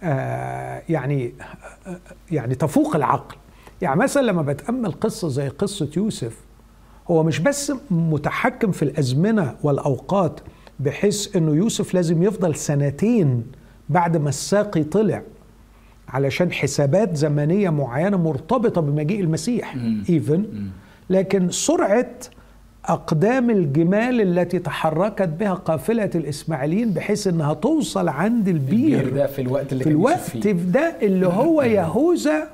آه، 0.03 0.81
يعني 0.89 1.33
آه، 1.87 1.99
يعني 2.31 2.55
تفوق 2.55 2.95
العقل. 2.95 3.35
يعني 3.81 3.99
مثلا 3.99 4.21
لما 4.21 4.41
بتأمل 4.41 4.91
قصة 4.91 5.27
زي 5.27 5.47
قصة 5.47 5.89
يوسف 5.97 6.37
هو 7.11 7.23
مش 7.23 7.39
بس 7.39 7.73
متحكم 7.91 8.71
في 8.71 8.83
الأزمنة 8.83 9.55
والأوقات 9.63 10.39
بحيث 10.79 11.35
أنه 11.35 11.55
يوسف 11.55 11.93
لازم 11.93 12.23
يفضل 12.23 12.55
سنتين 12.55 13.43
بعد 13.89 14.17
ما 14.17 14.29
الساقي 14.29 14.83
طلع 14.83 15.21
علشان 16.09 16.51
حسابات 16.51 17.15
زمنية 17.17 17.69
معينة 17.69 18.17
مرتبطة 18.17 18.81
بمجيء 18.81 19.19
المسيح 19.19 19.75
even 20.09 20.45
لكن 21.09 21.49
سرعة 21.51 22.09
أقدام 22.85 23.49
الجمال 23.49 24.21
التي 24.21 24.59
تحركت 24.59 25.29
بها 25.29 25.53
قافلة 25.53 26.09
الإسماعيليين 26.15 26.89
بحيث 26.91 27.27
أنها 27.27 27.53
توصل 27.53 28.07
عند 28.09 28.47
البير 28.47 28.99
البير 28.99 29.13
ده 29.15 29.27
في 29.27 29.41
الوقت 29.41 29.73
اللي 29.73 29.83
في 29.83 29.89
الوقت 29.89 30.19
فيه. 30.19 30.51
ده 30.51 30.95
اللي 31.01 31.27
هو 31.27 31.61
يهوذا 31.61 32.47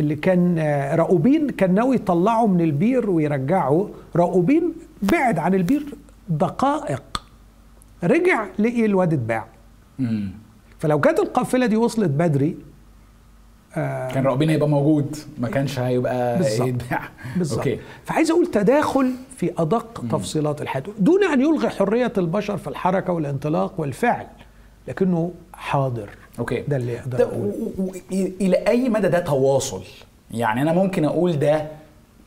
اللي 0.00 0.14
كان 0.16 0.58
آه، 0.58 0.94
راؤوبين 0.94 1.48
كان 1.50 1.74
ناوي 1.74 1.96
يطلعه 1.96 2.46
من 2.46 2.60
البير 2.60 3.10
ويرجعه 3.10 3.90
راؤوبين 4.16 4.72
بعد 5.02 5.38
عن 5.38 5.54
البير 5.54 5.84
دقائق. 6.28 7.02
رجع 8.04 8.46
لقي 8.58 8.84
الواد 8.84 9.12
اتباع. 9.12 9.46
مم. 9.98 10.30
فلو 10.78 11.00
كانت 11.00 11.18
القافلة 11.18 11.66
دي 11.66 11.76
وصلت 11.76 12.10
بدري 12.10 12.56
آه 13.76 14.08
كان 14.12 14.24
رابين 14.24 14.50
هيبقى 14.50 14.68
موجود 14.68 15.16
ما 15.38 15.48
كانش 15.48 15.78
هيبقى 15.78 16.38
بالظبط. 16.38 16.68
يتباع. 16.68 17.00
بالظبط. 17.36 17.68
فعايز 18.04 18.30
أقول 18.30 18.46
تداخل 18.46 19.12
في 19.36 19.52
أدق 19.58 20.04
تفصيلات 20.10 20.62
الحياة. 20.62 20.82
دون 20.98 21.24
أن 21.24 21.40
يلغي 21.40 21.68
حرية 21.68 22.12
البشر 22.18 22.56
في 22.56 22.68
الحركة 22.68 23.12
والانطلاق 23.12 23.80
والفعل 23.80 24.26
لكنه 24.88 25.32
حاضر. 25.52 26.08
أوكي. 26.38 26.64
ده 26.68 26.76
اللي 26.76 26.98
أقدر 27.00 27.18
ده 27.18 27.24
أقوله. 27.24 27.52
و- 27.78 27.82
و- 27.82 27.86
و- 27.86 27.92
إلى 28.40 28.56
أي 28.68 28.88
مدى 28.88 29.08
ده 29.08 29.18
تواصل؟ 29.18 29.82
يعني 30.30 30.62
أنا 30.62 30.72
ممكن 30.72 31.04
أقول 31.04 31.38
ده 31.38 31.66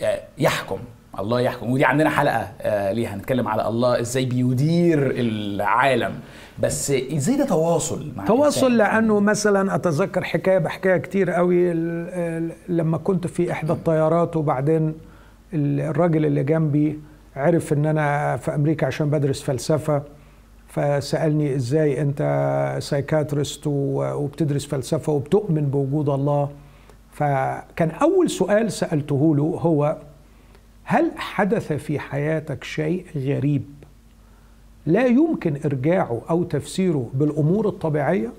آه، 0.01 0.19
يحكم. 0.37 0.77
الله 1.19 1.41
يحكم. 1.41 1.71
ودي 1.71 1.85
عندنا 1.85 2.09
حلقة 2.09 2.47
آه، 2.61 2.91
ليها. 2.91 3.15
هنتكلم 3.15 3.47
على 3.47 3.67
الله 3.67 3.99
إزاي 3.99 4.25
بيدير 4.25 5.11
العالم. 5.15 6.13
بس 6.59 6.91
إزاي 6.91 7.37
ده 7.37 7.45
تواصل 7.45 8.07
مع 8.15 8.25
تواصل 8.25 8.67
الإنسان؟ 8.67 8.77
لأنه 8.95 9.19
مثلا 9.19 9.75
أتذكر 9.75 10.23
حكاية 10.23 10.57
بحكاية 10.57 10.97
كتير 10.97 11.31
قوي 11.31 11.73
لما 12.69 12.97
كنت 12.97 13.27
في 13.27 13.51
إحدى 13.51 13.71
الطيارات 13.71 14.35
وبعدين 14.37 14.93
ال- 15.53 15.79
الراجل 15.79 16.25
اللي 16.25 16.43
جنبي 16.43 16.99
عرف 17.35 17.73
إن 17.73 17.85
أنا 17.85 18.37
في 18.37 18.55
أمريكا 18.55 18.87
عشان 18.87 19.09
بدرس 19.09 19.41
فلسفة. 19.41 20.01
فسألني 20.77 21.55
إزاي 21.55 22.01
أنت 22.01 22.21
سايكاتريست 22.79 23.61
وبتدرس 23.67 24.65
فلسفة 24.65 25.13
وبتؤمن 25.13 25.65
بوجود 25.65 26.09
الله. 26.09 26.49
فكان 27.11 27.91
أول 27.91 28.29
سؤال 28.29 28.71
سألته 28.71 29.35
له 29.35 29.43
هو 29.43 29.97
هل 30.83 31.11
حدث 31.15 31.73
في 31.73 31.99
حياتك 31.99 32.63
شيء 32.63 33.05
غريب 33.15 33.63
لا 34.85 35.05
يمكن 35.05 35.57
إرجاعه 35.65 36.21
أو 36.29 36.43
تفسيره 36.43 37.09
بالأمور 37.13 37.67
الطبيعية؟ 37.67 38.29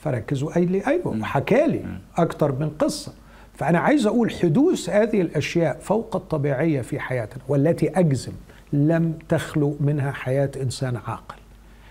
فركزوا 0.00 0.54
قال 0.54 0.72
لي 0.72 0.86
أيوه 0.86 1.08
وحكى 1.20 1.66
لي 1.66 1.84
أكتر 2.16 2.52
من 2.52 2.70
قصة. 2.78 3.12
فأنا 3.54 3.78
عايز 3.78 4.06
أقول 4.06 4.30
حدوث 4.30 4.90
هذه 4.90 5.20
الأشياء 5.20 5.78
فوق 5.80 6.16
الطبيعية 6.16 6.80
في 6.80 7.00
حياتنا 7.00 7.42
والتي 7.48 7.88
أجزم 7.88 8.32
لم 8.72 9.18
تخلو 9.28 9.76
منها 9.80 10.10
حياة 10.10 10.50
إنسان 10.62 10.96
عاقل. 10.96 11.39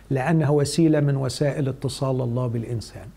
لأنها 0.10 0.50
وسيلة 0.50 1.00
من 1.00 1.16
وسائل 1.16 1.68
اتصال 1.70 2.22
الله 2.22 2.48
بالإنسان. 2.48 3.08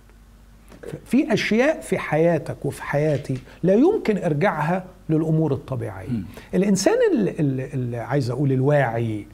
في 1.05 1.33
أشياء 1.33 1.81
في 1.81 1.99
حياتك 1.99 2.65
وفي 2.65 2.83
حياتي 2.83 3.39
لا 3.63 3.75
يمكن 3.75 4.19
ارجعها 4.19 4.85
للأمور 5.09 5.53
الطبيعية. 5.53 6.09
الإنسان 6.55 6.95
اللي, 7.13 7.31
اللي, 7.31 7.65
اللي 7.75 7.97
عايز 7.97 8.31
أقول 8.31 8.53
الواعي 8.53 9.27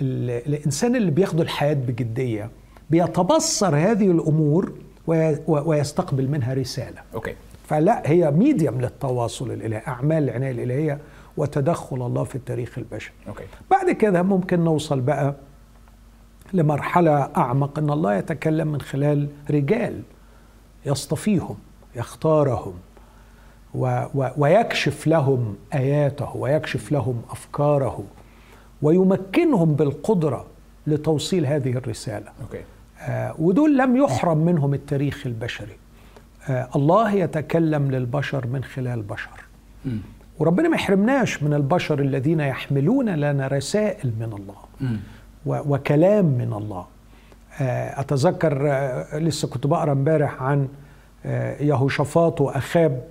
ال- 0.00 0.30
الإنسان 0.54 0.96
اللي 0.96 1.10
بياخد 1.10 1.40
الحياة 1.40 1.74
بجدية 1.74 2.50
بيتبصر 2.90 3.76
هذه 3.76 4.10
الأمور 4.10 4.72
وي- 5.06 5.38
ويستقبل 5.46 6.28
منها 6.28 6.54
رسالة. 6.54 7.02
أوكي. 7.14 7.34
فلا 7.68 8.02
هي 8.06 8.30
medium 8.30 8.80
للتواصل 8.80 9.50
الإلهي 9.50 9.82
أعمال 9.88 10.24
العناية 10.24 10.50
الإلهية 10.52 10.98
وتدخل 11.36 12.06
الله 12.06 12.24
في 12.24 12.34
التاريخ 12.34 12.78
البشري. 12.78 13.12
okay. 13.28 13.44
بعد 13.70 13.90
كده 13.90 14.22
ممكن 14.22 14.60
نوصل 14.60 15.00
بقى 15.00 15.34
لمرحلة 16.52 17.30
أعمق 17.36 17.78
أن 17.78 17.90
الله 17.90 18.14
يتكلم 18.14 18.68
من 18.68 18.80
خلال 18.80 19.28
رجال 19.50 20.02
يصطفيهم 20.86 21.56
يختارهم 21.96 22.74
و 23.74 24.04
و 24.14 24.28
ويكشف 24.36 25.06
لهم 25.06 25.56
آياته 25.74 26.36
ويكشف 26.36 26.92
لهم 26.92 27.22
أفكاره 27.30 28.04
ويمكنهم 28.82 29.74
بالقدرة 29.74 30.46
لتوصيل 30.86 31.46
هذه 31.46 31.70
الرسالة. 31.70 32.26
أوكي. 32.42 32.64
آه، 33.00 33.34
ودول 33.38 33.78
لم 33.78 33.96
يحرم 33.96 34.38
منهم 34.38 34.74
التاريخ 34.74 35.26
البشري. 35.26 35.76
آه، 36.48 36.68
الله 36.76 37.12
يتكلم 37.12 37.90
للبشر 37.90 38.46
من 38.46 38.64
خلال 38.64 39.02
بشر. 39.02 39.40
وربنا 40.38 40.68
ما 40.68 40.76
يحرمناش 40.76 41.42
من 41.42 41.54
البشر 41.54 42.00
الذين 42.00 42.40
يحملون 42.40 43.08
لنا 43.08 43.46
رسائل 43.48 44.12
من 44.20 44.32
الله. 44.32 44.56
مم. 44.80 45.00
وكلام 45.46 46.24
من 46.24 46.52
الله. 46.52 46.86
آه، 47.60 48.00
أتذكر 48.00 48.70
آه، 48.70 49.18
لسه 49.18 49.48
كنت 49.48 49.66
بقرأ 49.66 49.92
امبارح 49.92 50.42
عن 50.42 50.68
آه، 51.26 51.62
يهوشافاط 51.62 52.40
وأخاب 52.40 53.02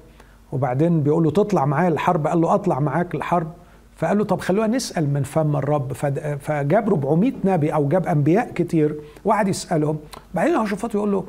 وبعدين 0.52 1.04
بيقول 1.04 1.24
له 1.24 1.32
تطلع 1.32 1.66
معايا 1.66 1.88
الحرب 1.88 2.28
قال 2.28 2.42
له 2.42 2.56
أطلع 2.56 2.80
معاك 2.80 3.16
الحرب. 3.16 3.48
فقال 3.96 4.18
له 4.18 4.24
طب 4.24 4.40
خلونا 4.40 4.68
نسأل 4.68 5.14
من 5.14 5.24
فم 5.24 5.56
الرب. 5.56 5.94
فجاب 6.40 6.88
400 6.88 7.34
نبي 7.44 7.74
أو 7.74 7.88
جاب 7.88 8.08
أنبياء 8.08 8.52
كتير 8.52 8.96
وقعد 9.26 9.48
يسألهم. 9.48 10.00
بعدين 10.34 10.54
يهوشافاط 10.54 10.96
يقول 10.96 11.12
له 11.12 11.24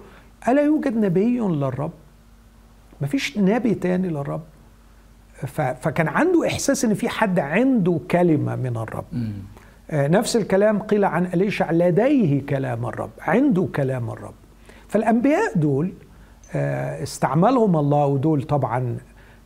ألا 0.48 0.62
يوجد 0.62 0.96
نبي 0.96 1.38
للرب؟ 1.38 1.90
مفيش 3.00 3.38
نبي 3.38 3.74
تاني 3.74 4.08
للرب. 4.08 4.40
فكان 5.80 6.08
عنده 6.08 6.46
إحساس 6.46 6.84
إن 6.84 6.94
في 6.94 7.08
حد 7.08 7.38
عنده 7.38 8.00
كلمة 8.10 8.56
من 8.56 8.76
الرب. 8.76 9.04
نفس 9.92 10.36
الكلام 10.36 10.78
قيل 10.78 11.04
عن 11.04 11.26
أليشع 11.26 11.70
لديه 11.72 12.46
كلام 12.46 12.86
الرب 12.86 13.10
عنده 13.20 13.68
كلام 13.76 14.10
الرب. 14.10 14.34
فالأنبياء 14.88 15.58
دول 15.58 15.92
آه، 16.54 17.02
استعملهم 17.02 17.76
الله 17.76 18.06
ودول 18.06 18.42
طبعا 18.42 18.96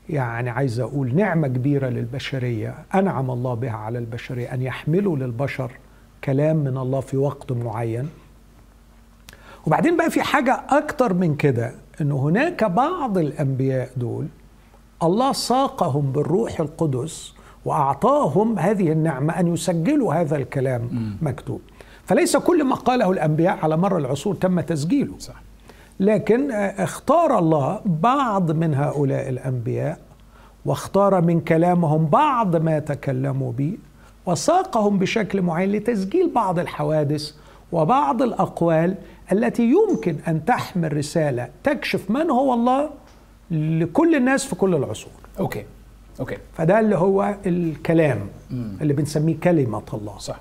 يعني 0.09 0.50
عايز 0.50 0.81
أقول 0.81 1.14
نعمة 1.14 1.48
كبيرة 1.48 1.88
للبشرية 1.88 2.74
أنعم 2.94 3.31
الله 3.31 3.55
بها 3.55 3.72
على 3.72 3.98
البشرية 3.98 4.55
أن 4.55 4.62
يحملوا 4.62 5.16
للبشر 5.16 5.70
كلام 6.24 6.57
من 6.57 6.76
الله 6.79 7.00
في 7.00 7.16
وقت 7.16 7.53
معين. 7.53 8.09
وبعدين 9.66 9.96
بقى 9.96 10.11
في 10.11 10.22
حاجة 10.22 10.61
أكتر 10.68 11.14
من 11.14 11.37
كده 11.37 11.72
أنه 12.00 12.16
هناك 12.16 12.64
بعض 12.64 13.18
الأنبياء 13.18 13.90
دول 13.96 14.26
الله 15.03 15.33
ساقهم 15.33 16.12
بالروح 16.12 16.61
القدس 16.61 17.35
وأعطاهم 17.64 18.59
هذه 18.59 18.92
النعمة 18.92 19.40
أن 19.40 19.55
يسجلوا 19.55 20.14
هذا 20.14 20.37
الكلام 20.37 21.16
مكتوب. 21.23 21.61
فليس 22.05 22.37
كل 22.37 22.64
ما 22.64 22.75
قاله 22.75 23.11
الأنبياء 23.11 23.59
على 23.62 23.77
مر 23.77 23.99
العصور 23.99 24.35
تم 24.35 24.61
تسجيله. 24.61 25.14
صح. 25.18 25.42
لكن 26.01 26.51
آه، 26.51 26.85
اختار 26.85 27.38
الله 27.38 27.81
بعض 27.85 28.51
من 28.51 28.75
هؤلاء 28.75 29.29
الأنبياء 29.29 29.99
واختار 30.64 31.20
من 31.20 31.40
كلامهم 31.40 32.07
بعض 32.07 32.57
ما 32.57 32.79
تكلموا 32.79 33.53
به 33.53 33.79
وساقهم 34.27 34.99
بشكل 34.99 35.42
معين 35.42 35.73
لتسجيل 35.73 36.31
بعض 36.35 36.59
الحوادث 36.59 37.33
وبعض 37.73 38.23
الأقوال 38.23 38.94
التي 39.33 39.73
يمكن 39.73 40.16
أن 40.29 40.44
تحمل 40.44 40.96
رسالة 40.96 41.49
تكشف 41.64 42.11
من 42.11 42.31
هو 42.31 42.55
الله 42.55 42.90
لكل 43.51 44.14
الناس 44.14 44.44
في 44.44 44.55
كل 44.55 44.75
العصور. 44.75 45.12
okay. 45.40 45.64
okay. 46.20 46.37
فده 46.53 46.81
اللي 46.81 46.96
هو 46.96 47.35
الكلام 47.46 48.18
اللي 48.53 48.92
بنسميه 48.92 49.37
كلمة 49.42 49.83
الله. 49.94 50.18
صح. 50.18 50.40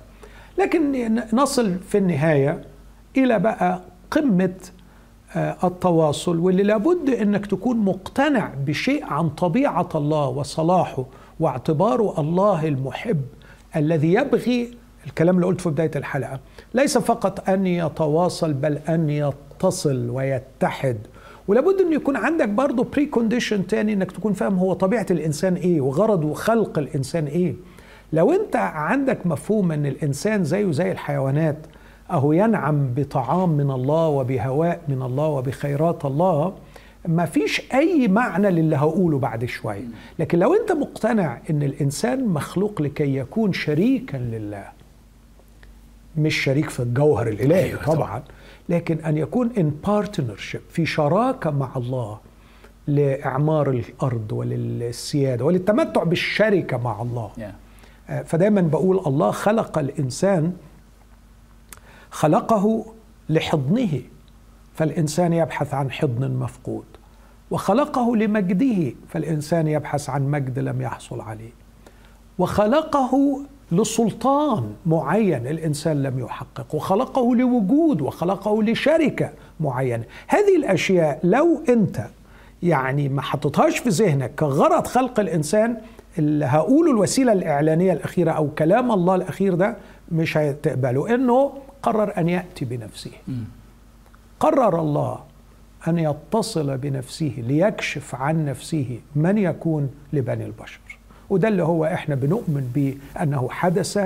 لكن 0.58 1.14
نصل 1.32 1.78
في 1.88 1.98
النهاية 1.98 2.62
إلى 3.16 3.38
بقى 3.38 3.80
قمة 4.10 4.54
آه، 5.36 5.56
التواصل 5.64 6.38
واللي 6.38 6.62
لابد 6.62 7.10
إنك 7.10 7.46
تكون 7.46 7.76
مقتنع 7.76 8.50
بشيء 8.66 9.04
عن 9.04 9.28
طبيعة 9.28 9.88
الله 9.94 10.28
وصلاحه 10.28 11.04
واعتباره 11.40 12.20
الله 12.20 12.68
المحب 12.68 13.20
الذي 13.76 14.12
يبغي 14.12 14.70
الكلام 15.06 15.34
اللي 15.36 15.46
قلته 15.46 15.62
في 15.62 15.70
بداية 15.70 15.90
الحلقة 15.96 16.40
ليس 16.74 16.98
فقط 16.98 17.48
أن 17.50 17.66
يتواصل 17.66 18.52
بل 18.52 18.78
أن 18.88 19.10
يتصل 19.10 20.10
ويتحد 20.10 20.96
ولابد 21.48 21.80
أن 21.80 21.92
يكون 21.92 22.16
عندك 22.16 22.48
برضه 22.48 22.84
precondition 22.84 23.66
تاني 23.66 23.92
إنك 23.92 24.12
تكون 24.12 24.32
فاهم 24.32 24.58
هو 24.58 24.72
طبيعة 24.72 25.06
الإنسان 25.10 25.54
إيه 25.54 25.80
وغرض 25.80 26.24
وخلق 26.24 26.78
الإنسان 26.78 27.26
إيه 27.26 27.54
لو 28.12 28.32
أنت 28.32 28.56
عندك 28.56 29.26
مفهوم 29.26 29.72
إن 29.72 29.86
الإنسان 29.86 30.44
زيه 30.44 30.70
زي 30.72 30.92
الحيوانات 30.92 31.56
أهو 32.10 32.32
ينعم 32.32 32.94
بطعام 32.96 33.48
من 33.50 33.70
الله 33.70 34.08
وبهواء 34.08 34.80
من 34.88 35.02
الله 35.02 35.26
وبخيرات 35.26 36.04
الله 36.04 36.54
ما 37.08 37.24
فيش 37.26 37.62
أي 37.74 38.08
معنى 38.08 38.50
للي 38.50 38.76
هقوله 38.76 39.18
بعد 39.18 39.44
شوية 39.44 39.84
لكن 40.18 40.38
لو 40.38 40.54
أنت 40.54 40.72
مقتنع 40.72 41.38
إن 41.50 41.62
الإنسان 41.62 42.26
مخلوق 42.26 42.82
لكي 42.82 43.16
يكون 43.16 43.52
شريكا 43.52 44.16
لله 44.16 44.64
مش 46.18 46.34
شريك 46.44 46.70
في 46.70 46.80
الجوهر 46.80 47.28
الإلهي 47.28 47.64
أيوة 47.64 47.82
طبعا, 47.84 47.96
طبعاً. 47.96 48.22
لكن 48.70 48.98
أن 48.98 49.16
يكون 49.16 49.50
ان 49.58 49.70
بارتنرشيب 49.86 50.60
في 50.70 50.86
شراكة 50.86 51.50
مع 51.50 51.76
الله 51.76 52.18
لإعمار 52.86 53.70
الأرض 53.70 54.32
وللسيادة 54.32 55.44
وللتمتع 55.44 56.04
بالشركة 56.04 56.76
مع 56.76 57.02
الله. 57.02 57.30
Yeah. 57.36 57.42
آه، 58.10 58.22
فدايما 58.22 58.60
بقول 58.60 59.02
الله 59.06 59.30
خلق 59.30 59.78
الإنسان 59.78 60.52
خلقه 62.10 62.86
لحضنه 63.28 64.00
فالإنسان 64.74 65.32
يبحث 65.32 65.74
عن 65.74 65.90
حضن 65.90 66.30
مفقود. 66.30 66.84
وخلقه 67.50 68.16
لمجده 68.16 68.92
فالإنسان 69.08 69.68
يبحث 69.68 70.10
عن 70.10 70.30
مجد 70.30 70.58
لم 70.58 70.82
يحصل 70.82 71.20
عليه. 71.20 71.50
وخلقه 72.38 73.40
لسلطان 73.72 74.72
معين 74.86 75.46
الإنسان 75.46 76.02
لم 76.02 76.18
يحقق 76.18 76.74
وخلقه 76.74 77.36
لوجود 77.36 78.00
وخلقه 78.00 78.62
لشركة 78.62 79.30
معينة. 79.60 80.04
هذه 80.28 80.56
الأشياء 80.56 81.20
لو 81.24 81.62
أنت 81.68 82.06
يعني 82.62 83.08
ما 83.08 83.22
حطيتهاش 83.22 83.78
في 83.78 83.88
ذهنك 83.88 84.34
كغرض 84.34 84.86
خلق 84.86 85.20
الإنسان 85.20 85.76
اللي 86.18 86.44
هقوله 86.44 86.90
الوسيلة 86.90 87.32
الإعلانية 87.32 87.92
الأخيرة 87.92 88.30
أو 88.30 88.48
كلام 88.50 88.92
الله 88.92 89.14
الأخير 89.14 89.54
ده 89.54 89.76
مش 90.12 90.36
هتقبله. 90.36 91.14
إنه 91.14 91.52
قرر 91.82 92.18
أن 92.18 92.28
يأتي 92.28 92.64
بنفسه. 92.64 93.10
قرر 94.40 94.80
الله 94.80 95.18
أن 95.88 95.98
يتصل 95.98 96.78
بنفسه 96.78 97.32
ليكشف 97.38 98.14
عن 98.14 98.44
نفسه 98.44 99.00
من 99.16 99.38
يكون 99.38 99.90
لبني 100.12 100.46
البشر. 100.46 100.89
وده 101.30 101.48
اللي 101.48 101.62
هو 101.62 101.84
إحنا 101.84 102.14
بنؤمن 102.14 102.70
به 102.74 102.96
أنه 103.22 103.48
حدث 103.50 103.98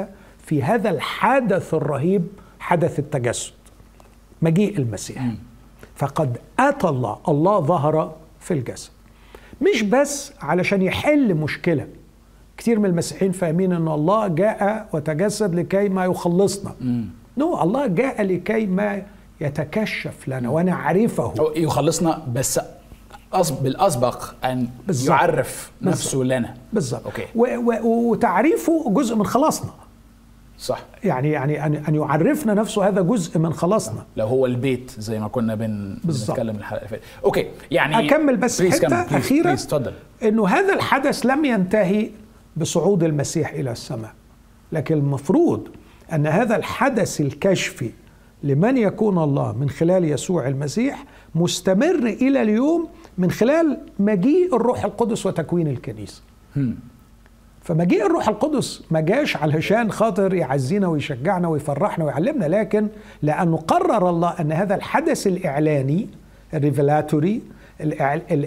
في 0.47 0.63
هذا 0.63 0.91
الحدث 0.91 1.75
الرهيب 1.75 2.27
حدث 2.61 2.99
التجسد 2.99 3.53
مجيء 4.43 4.79
المسيح. 4.79 5.23
فقد 5.97 6.39
أتى 6.59 6.89
الله 6.89 7.19
الله 7.29 7.61
ظهر 7.61 8.13
في 8.41 8.55
الجسد. 8.55 8.91
مش 9.63 9.83
بس 9.83 10.33
علشان 10.41 10.83
يحل 10.83 11.35
مشكلة 11.35 11.87
كتير 12.57 12.79
من 12.79 12.87
المسيحيين 12.87 13.33
فاهمين 13.33 13.73
إن 13.73 13.89
الله 13.89 14.29
جاء 14.29 14.89
وتجسد 14.93 15.55
لكي 15.55 15.89
ما 15.89 16.05
يخلصنا. 16.05 16.75
نو 17.37 17.63
الله 17.63 17.87
جاء 17.87 18.23
لكي 18.23 18.67
ما 18.67 19.03
يتكشف 19.41 20.29
لنا 20.29 20.49
ونعرفه 20.51 21.35
أو 21.39 21.53
يخلصنا 21.57 22.23
بس 22.35 22.61
بالأسبق 23.43 24.25
أن 24.45 24.69
بالظبط. 24.87 25.09
يعرف 25.11 25.73
نفسه 25.83 26.19
لنا. 26.19 26.55
بالظبط 26.73 27.05
okay. 27.05 27.23
و- 27.35 27.57
و- 27.57 28.11
وتعريفه 28.11 28.85
جزء 28.95 29.17
من 29.17 29.27
خلاصنا. 29.27 29.71
صح. 30.59 30.81
يعني 31.05 31.31
يعني 31.31 31.67
ان 31.67 31.75
أن 31.89 31.95
يعرفنا 31.95 32.55
نفسه 32.55 32.89
هذا 32.89 33.03
جزء 33.03 33.39
من 33.39 33.53
خلاصنا. 33.53 34.05
لو 34.17 34.27
هو 34.27 34.47
البيت 34.47 34.91
زي 34.99 35.19
ما 35.21 35.29
كنا 35.29 35.55
بن. 35.55 35.99
بنتكلم 36.05 36.57
الحلقة 36.57 36.87
اللي 36.87 36.99
okay 37.25 37.47
يعني 37.71 38.07
أكمل 38.07 38.37
بس 38.37 38.63
حتة 38.63 38.79
كمل. 39.05 39.19
أخيرة. 39.19 39.59
إنه 40.23 40.49
هذا 40.49 40.75
الحدث 40.75 41.27
لم 41.27 41.45
ينتهي 41.45 42.11
بصعود 42.57 43.03
المسيح 43.03 43.51
إلى 43.53 43.73
السماء. 43.73 44.13
لكن 44.73 44.95
المفروض 44.95 45.69
أن 46.13 46.27
هذا 46.27 46.57
الحدث 46.57 47.21
الكشفي 47.21 47.91
لمن 48.43 48.77
يكون 48.77 49.19
الله 49.19 49.53
من 49.53 49.71
خلال 49.71 50.05
يسوع 50.05 50.49
المسيح 50.49 51.05
مستمر 51.35 52.07
إلى 52.07 52.43
اليوم 52.43 52.89
من 53.19 53.31
خلال 53.31 53.79
مجيء 53.99 54.57
الروح 54.57 54.85
القدس 54.85 55.27
وتكوين 55.27 55.67
الكنيسة. 55.69 56.23
فمجيء 57.63 58.07
الروح 58.07 58.29
القدس 58.29 58.83
ما 58.91 59.01
جاش 59.01 59.37
علشان 59.37 59.91
خاطر 59.93 60.35
يعزينا 60.35 60.89
ويشجعنا 60.89 61.49
ويفرحنا 61.49 62.05
ويعلمنا 62.05 62.45
لكن 62.45 62.89
لأنه 63.23 63.57
قرر 63.57 64.11
الله 64.11 64.35
أن 64.41 64.53
هذا 64.53 64.75
الحدث 64.75 65.27
الإعلاني 65.27 66.07
الريفلاتوري 66.55 67.43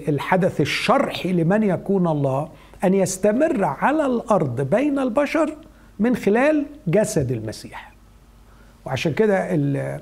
الحدث 0.09 0.61
الشرحي 0.61 1.33
لمن 1.33 1.63
يكون 1.63 2.07
الله 2.07 2.49
أن 2.83 2.93
يستمر 2.93 3.63
على 3.63 4.05
الأرض 4.05 4.61
بين 4.61 4.99
البشر 4.99 5.55
من 5.99 6.15
خلال 6.15 6.65
جسد 6.87 7.31
المسيح. 7.31 7.91
وعشان 8.85 9.13
كده 9.13 9.55
ال- 9.55 10.01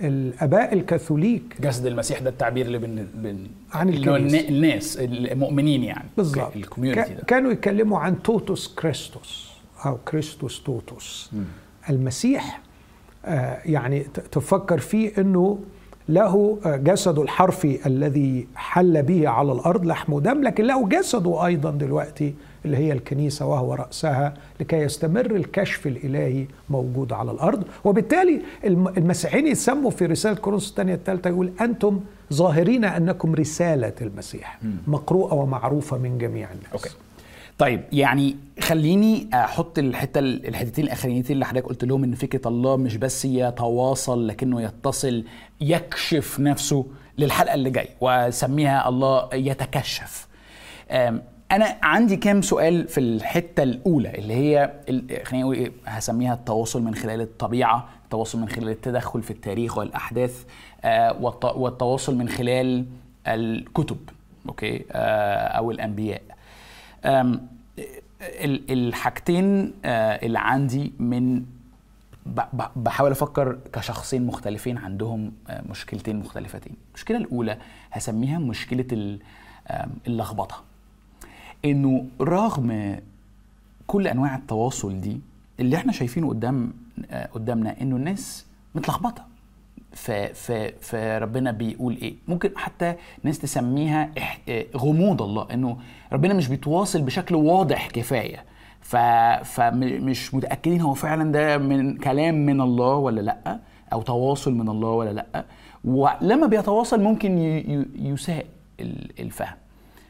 الآباء 0.00 0.72
الكاثوليك. 0.74 1.42
جسد 1.60 1.86
المسيح 1.86 2.18
ده 2.18 2.30
التعبير 2.30 2.66
اللي 2.66 2.78
بن, 2.78 3.06
بن 3.14 3.46
عن 3.72 3.88
الكنيسة. 3.88 4.16
النا- 4.40 4.48
الناس 4.48 4.96
المؤمنين 5.00 5.84
يعني 5.84 6.08
بالظبط. 6.16 6.56
ال 6.56 6.62
community 6.62 7.14
ده. 7.14 7.22
كانوا 7.26 7.52
يتكلموا 7.52 7.98
عن 7.98 8.22
totus 8.22 8.74
Christus 8.74 9.50
أو 9.86 9.96
Christus 9.96 10.62
totus. 10.62 11.30
المسيح 11.90 12.60
آه، 13.24 13.58
يعني 13.64 14.00
تفكر 14.32 14.78
فيه 14.78 15.12
إنه 15.18 15.58
له 16.10 16.58
جسده 16.64 17.22
الحرفي 17.22 17.86
الذي 17.86 18.46
حل 18.54 19.02
به 19.02 19.28
على 19.28 19.52
الأرض 19.52 19.84
لحم 19.86 20.12
ودم 20.12 20.42
لكن 20.42 20.64
له 20.64 20.88
جسده 20.88 21.46
أيضا 21.46 21.70
دلوقتي 21.70 22.34
اللي 22.64 22.76
هي 22.76 22.92
الكنيسة 22.92 23.46
وهو 23.46 23.74
رأسها 23.74 24.34
لكي 24.60 24.76
يستمر 24.76 25.26
الكشف 25.36 25.86
الإلهي 25.86 26.46
موجود 26.70 27.12
على 27.12 27.30
الأرض. 27.30 27.62
وبالتالي 27.84 28.40
الم- 28.64 28.88
المسيحيين 28.88 29.46
يسموا 29.46 29.90
في 29.90 30.06
رسالة 30.06 30.36
كورنثوس 30.36 30.70
الثانية 30.70 30.94
الثالثة 30.94 31.30
يقول 31.30 31.50
أنتم 31.60 32.00
ظاهرين 32.32 32.84
أنكم 32.84 33.34
رسالة 33.34 33.92
المسيح 34.00 34.58
مقروءة 34.86 35.34
ومعروفة 35.34 35.98
من 35.98 36.18
جميع 36.18 36.48
الناس. 36.52 36.72
أوكي. 36.72 36.90
طيب 37.60 37.82
يعني 37.92 38.36
خليني 38.60 39.28
أحط 39.34 39.78
الحتة 39.78 40.18
الحتتين 40.18 40.84
الأخرانيتين 40.84 41.34
اللي 41.34 41.46
حضرتك 41.46 41.66
قلت 41.66 41.84
لهم 41.84 42.04
إن 42.04 42.14
فكرة 42.14 42.48
الله 42.48 42.76
مش 42.76 42.96
بس 42.96 43.24
يتواصل 43.24 44.28
لكنه 44.28 44.62
يتصل 44.62 45.24
يكشف 45.60 46.40
نفسه 46.40 46.86
للحلقة 47.18 47.54
اللي 47.54 47.70
جاية 47.70 47.88
وسميها 48.00 48.88
الله 48.88 49.28
يتكشف. 49.34 50.28
أنا 51.52 51.76
عندي 51.82 52.16
كام 52.16 52.42
سؤال 52.42 52.88
في 52.88 53.00
الحتة 53.00 53.62
الأولى 53.62 54.10
اللي 54.18 54.34
هي 54.34 54.72
أقول 55.32 55.56
إيه، 55.56 55.72
هسميها 55.86 56.34
التواصل 56.34 56.82
من 56.82 56.94
خلال 56.94 57.20
الطبيعة 57.20 57.88
التواصل 58.04 58.38
من 58.40 58.48
خلال 58.48 58.68
التدخل 58.68 59.22
في 59.22 59.30
التاريخ 59.30 59.78
والأحداث 59.78 60.44
آه، 60.84 61.12
والت- 61.22 61.56
والتواصل 61.56 62.16
من 62.16 62.28
خلال 62.28 62.84
الكتب 63.26 63.96
أوكي 64.48 64.84
آه، 64.92 65.46
أو 65.48 65.70
الأنبياء. 65.70 66.22
الحاجتين 68.70 69.72
آه، 69.84 70.26
اللي 70.26 70.38
عندي 70.38 70.92
من 70.98 71.44
بحاول 72.76 73.10
أفكر 73.10 73.58
كشخصين 73.72 74.26
مختلفين 74.26 74.78
عندهم 74.78 75.32
آه، 75.48 75.62
مشكلتين 75.70 76.16
مختلفتين. 76.16 76.72
المشكلة 76.88 77.16
الأولى 77.16 77.58
هسميها 77.92 78.38
مشكلة 78.38 79.18
اللخبطة. 80.06 80.62
إنه 81.64 82.06
رغم 82.20 82.96
كل 83.86 84.06
أنواع 84.06 84.36
التواصل 84.36 85.00
دي 85.00 85.20
اللي 85.60 85.76
إحنا 85.76 85.92
شايفينه 85.92 86.28
قدام 86.28 86.72
آه، 87.10 87.26
قدامنا 87.26 87.80
إنه 87.80 87.96
الناس 87.96 88.46
متلخبطة. 88.74 89.29
ف 89.92 90.10
ف 90.10 90.52
فربنا 90.80 91.50
بيقول 91.50 91.96
إيه 92.02 92.14
ممكن 92.28 92.50
حتى 92.56 92.94
ناس 93.22 93.38
تسميها 93.38 94.10
غموض 94.76 95.22
الله 95.22 95.46
إنه 95.54 95.76
ربنا 96.12 96.34
مش 96.34 96.48
بيتواصل 96.48 97.02
بشكل 97.02 97.34
واضح 97.34 97.88
كفاية. 97.90 98.44
فمش 99.44 100.34
متأكدين 100.34 100.80
هو 100.80 100.94
فعلا 100.94 101.32
ده 101.32 101.58
من 101.58 101.96
كلام 101.96 102.46
من 102.46 102.60
الله 102.60 102.94
ولا 102.94 103.20
لأ 103.20 103.58
أو 103.92 104.02
تواصل 104.02 104.54
من 104.54 104.68
الله 104.68 104.88
ولا 104.88 105.10
لأ 105.10 105.44
ولما 105.84 106.46
بيتواصل 106.46 107.00
ممكن. 107.02 107.38
يساء 107.98 108.46
ال- 108.80 109.20
الفهم. 109.20 109.56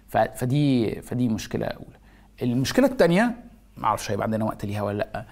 فدي 0.08 0.90
فدي 1.02 1.28
مشكلة 1.28 1.66
أولى 1.66 1.96
المشكلة 2.42 2.86
الثانية 2.86 3.34
ما 3.76 3.84
أعرفش 3.84 4.10
هيبقى 4.10 4.24
عندنا 4.24 4.44
وقت 4.44 4.64
ليها 4.64 4.82
ولا 4.82 4.98
لأ 4.98 5.24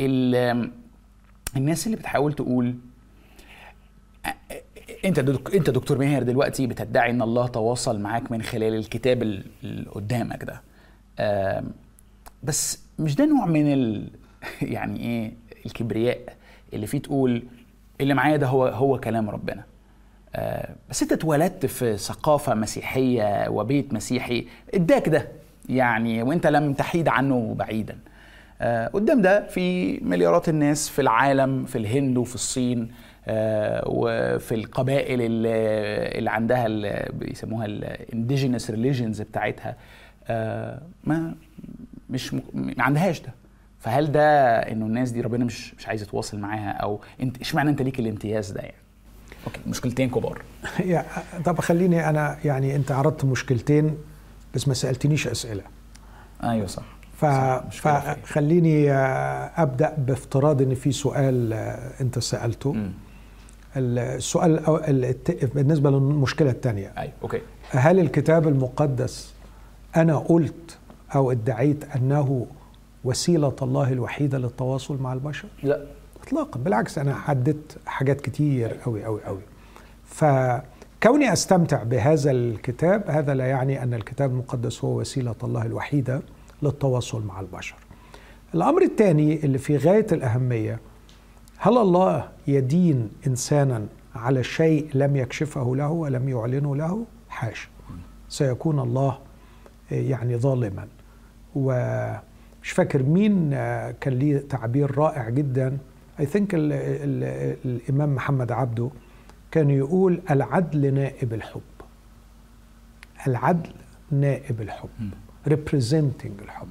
ال... 0.00 0.70
الناس 1.56 1.86
اللي 1.86 1.96
بتحاول 1.96 2.32
تقول 2.32 2.74
انت 5.04 5.20
دك... 5.20 5.54
انت 5.54 5.70
دكتور 5.70 5.98
ماهر 5.98 6.22
دلوقتي 6.22 6.66
بتدعي 6.66 7.10
ان 7.10 7.22
الله 7.22 7.46
تواصل 7.46 8.00
معاك 8.00 8.32
من 8.32 8.42
خلال 8.42 8.74
الكتاب 8.74 9.22
ال- 9.22 9.44
اللي 9.64 9.90
قدامك 9.90 10.44
ده. 10.44 10.60
بس 12.42 12.78
مش 12.98 13.14
ده 13.14 13.24
نوع 13.26 13.46
من 13.46 13.72
ال... 13.72 14.08
يعني 14.62 15.00
إيه 15.00 15.32
الكبرياء 15.66 16.18
اللي 16.72 16.86
فيه 16.86 16.98
تقول 16.98 17.42
اللي 18.00 18.14
معايا 18.14 18.36
ده 18.36 18.46
هو 18.46 18.66
هو 18.66 19.00
كلام 19.00 19.30
ربنا. 19.30 19.62
آه، 20.34 20.74
بس 20.90 21.02
انت 21.02 21.12
اتولدت 21.12 21.66
في 21.66 21.96
ثقافة 21.96 22.54
مسيحية 22.54 23.48
وبيت 23.48 23.92
مسيحي 23.92 24.46
اداك 24.74 25.08
ده 25.08 25.28
يعني 25.68 26.22
وانت 26.22 26.46
لم 26.46 26.72
تحيد 26.72 27.08
عنه 27.08 27.54
بعيدا. 27.58 27.98
آه، 28.60 28.88
قدام 28.88 29.22
ده 29.22 29.46
في 29.46 29.96
مليارات 30.04 30.48
الناس 30.48 30.88
في 30.88 31.02
العالم 31.02 31.64
في 31.64 31.78
الهند 31.78 32.16
وفي 32.18 32.34
الصين. 32.34 32.90
وفي 33.86 34.54
القبائل 34.54 35.18
اللي, 35.22 36.30
عندها 36.30 36.66
اللي 36.66 37.10
بيسموها 37.12 37.66
ال 37.66 37.75
indigenous 37.75 38.70
religions 38.70 39.22
بتاعتها 39.22 39.76
آه، 40.28 40.82
ما 41.04 41.34
مش 42.10 42.34
م- 42.34 42.40
ما 42.54 42.74
عندهاش 42.84 43.20
ده. 43.20 43.32
فهل 43.80 44.12
ده 44.12 44.58
إنه 44.58 44.86
الناس 44.86 45.10
دي 45.10 45.20
ربنا 45.20 45.44
مش 45.44 45.74
مش 45.74 45.88
عايز 45.88 46.02
يتواصل 46.02 46.38
معاها؟ 46.38 46.70
أو 46.70 47.00
انت 47.22 47.40
إشمعنى 47.40 47.70
أنت 47.70 47.82
ليك 47.82 47.98
الامتياز 48.00 48.50
ده 48.50 48.60
يعني؟ 48.60 48.74
أوكي 49.46 49.60
مشكلتين 49.66 50.10
كبار. 50.10 50.42
طب 51.46 51.60
خليني 51.60 52.08
أنا 52.08 52.38
يعني 52.44 52.76
أنت 52.76 52.92
عرضت 52.92 53.24
مشكلتين 53.24 53.96
بس 54.54 54.68
ما 54.68 54.74
سألتنيش 54.74 55.26
أسئلة. 55.28 55.62
أيوه 56.44 56.66
صح. 56.66 56.82
ف... 57.16 57.24
فخليني 57.70 58.90
آه، 58.92 59.50
أبدأ 59.56 59.94
بافتراض 59.98 60.62
إن 60.62 60.74
في 60.74 60.92
سؤال 60.92 61.52
آه، 61.52 61.92
أنت 62.00 62.18
سألته. 62.18 62.72
مم. 62.72 62.92
السؤال 63.76 64.60
بالنسبة 65.54 65.90
للمشكلة 65.90 66.50
الثانية 66.50 66.92
أيوه 66.98 67.12
أوكي. 67.22 67.40
هل 67.70 68.00
الكتاب 68.00 68.48
المقدس 68.48 69.34
أنا 69.96 70.18
قلت 70.18 70.78
أو 71.14 71.32
ادعيت 71.32 71.84
أنه 71.96 72.46
وسيلة 73.04 73.56
الله 73.62 73.92
الوحيدة 73.92 74.38
للتواصل 74.38 75.02
مع 75.02 75.12
البشر؟ 75.12 75.48
لا. 75.62 75.84
اطلاقا 76.22 76.60
بالعكس 76.60 76.98
أنا 76.98 77.14
حددت 77.14 77.78
حاجات 77.86 78.20
كتير 78.20 78.74
قوي 78.84 79.04
قوي 79.04 79.24
قوي 79.24 79.40
فكوني 80.04 81.32
أستمتع 81.32 81.82
بهذا 81.82 82.30
الكتاب 82.30 83.10
هذا 83.10 83.34
لا 83.34 83.46
يعني 83.46 83.82
أن 83.82 83.94
الكتاب 83.94 84.30
المقدس 84.30 84.84
هو 84.84 85.00
وسيلة 85.00 85.34
الله 85.44 85.62
الوحيدة 85.66 86.22
للتواصل 86.62 87.22
مع 87.24 87.40
البشر. 87.40 87.76
الأمر 88.54 88.82
الثاني 88.82 89.44
اللي 89.44 89.58
في 89.58 89.76
غاية 89.76 90.06
الأهمية 90.12 90.80
هل 91.64 91.78
الله 91.78 92.28
يدين 92.46 93.10
إنسانا 93.26 93.86
على 94.14 94.44
شيء 94.44 94.88
لم 94.94 95.16
يكشفه 95.16 95.76
له 95.76 95.88
ولم 95.88 96.28
يعلنه 96.28 96.76
له؟ 96.76 97.04
حاشا 97.28 97.68
سيكون 98.28 98.78
الله 98.78 99.18
يعني 99.90 100.36
ظالما. 100.36 100.88
ومش 101.54 102.70
فاكر 102.70 103.02
مين 103.02 103.54
آه، 103.54 103.90
كان 104.00 104.14
ليه 104.14 104.38
تعبير 104.38 104.98
رائع 104.98 105.28
جدا. 105.28 105.78
اي 106.20 106.26
ثينك 106.26 106.48
الإمام 106.54 108.14
محمد 108.14 108.52
عبده 108.52 108.90
كان 109.50 109.70
يقول 109.70 110.20
العدل 110.30 110.94
نائب 110.94 111.34
الحب. 111.34 111.60
العدل 113.26 113.72
نائب 114.10 114.60
الحب 114.60 115.10
representing 115.48 116.42
الحب. 116.42 116.68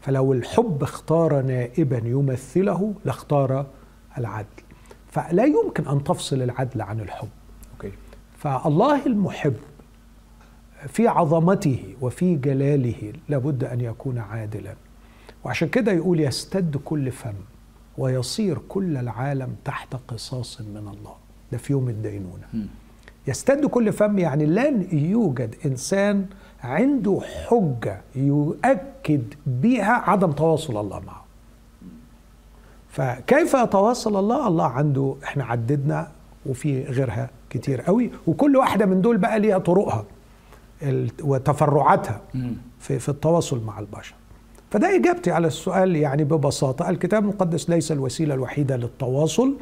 فلو 0.00 0.32
الحب 0.32 0.82
اختار 0.82 1.42
نائبا 1.42 1.98
يمثله 2.04 2.94
لاختار 3.04 3.66
العدل. 4.18 4.46
فلا 5.08 5.44
يمكن 5.44 5.88
أن 5.88 6.04
تفصل 6.04 6.42
العدل 6.42 6.82
عن 6.82 7.00
الحب. 7.00 7.28
okay. 7.74 7.92
فالله 8.38 9.06
المحب 9.06 9.54
في 10.88 11.08
عظمته 11.08 11.94
وفي 12.00 12.34
جلاله 12.34 13.12
لابد 13.28 13.64
أن 13.64 13.80
يكون 13.80 14.18
عادلا. 14.18 14.74
وعشان 15.44 15.68
كده 15.68 15.92
يقول 15.92 16.20
يستد 16.20 16.76
كل 16.76 17.10
فم 17.10 17.34
ويصير 17.98 18.58
كل 18.68 18.96
العالم 18.96 19.56
تحت 19.64 19.96
قصاص 20.08 20.60
من 20.60 20.76
الله. 20.76 21.14
ده 21.52 21.58
في 21.58 21.72
يوم 21.72 21.88
الدينونة. 21.88 22.46
مم. 22.54 22.66
يستد 23.26 23.66
كل 23.66 23.92
فم 23.92 24.18
يعني 24.18 24.46
لن 24.46 24.88
يوجد 24.92 25.54
إنسان 25.66 26.26
عنده 26.62 27.20
حجة 27.48 28.00
يؤكد 28.14 29.34
بها 29.46 29.92
عدم 29.92 30.32
تواصل 30.32 30.80
الله 30.80 31.00
معه. 31.00 31.23
فكيف 32.94 33.54
يتواصل 33.54 34.16
الله؟ 34.16 34.48
الله 34.48 34.64
عنده 34.66 35.14
إحنا 35.24 35.44
عددنا 35.44 36.08
وفي 36.46 36.82
غيرها 36.84 37.30
كتير 37.50 37.80
قوي 37.80 38.10
وكل 38.26 38.56
واحدة 38.56 38.86
من 38.86 39.00
دول 39.02 39.16
بقى 39.16 39.40
ليها 39.40 39.58
طرقها 39.58 40.04
وتفرعاتها. 41.22 42.20
في 42.80 42.98
في 42.98 43.08
التواصل 43.08 43.64
مع 43.64 43.78
البشر. 43.78 44.14
فده 44.70 44.96
إجابتي 44.96 45.30
على 45.30 45.46
السؤال 45.46 45.96
يعني 45.96 46.24
ببساطة. 46.24 46.90
الكتاب 46.90 47.22
المقدس 47.22 47.70
ليس 47.70 47.92
الوسيلة 47.92 48.34
الوحيدة 48.34 48.76
للتواصل 48.76 49.54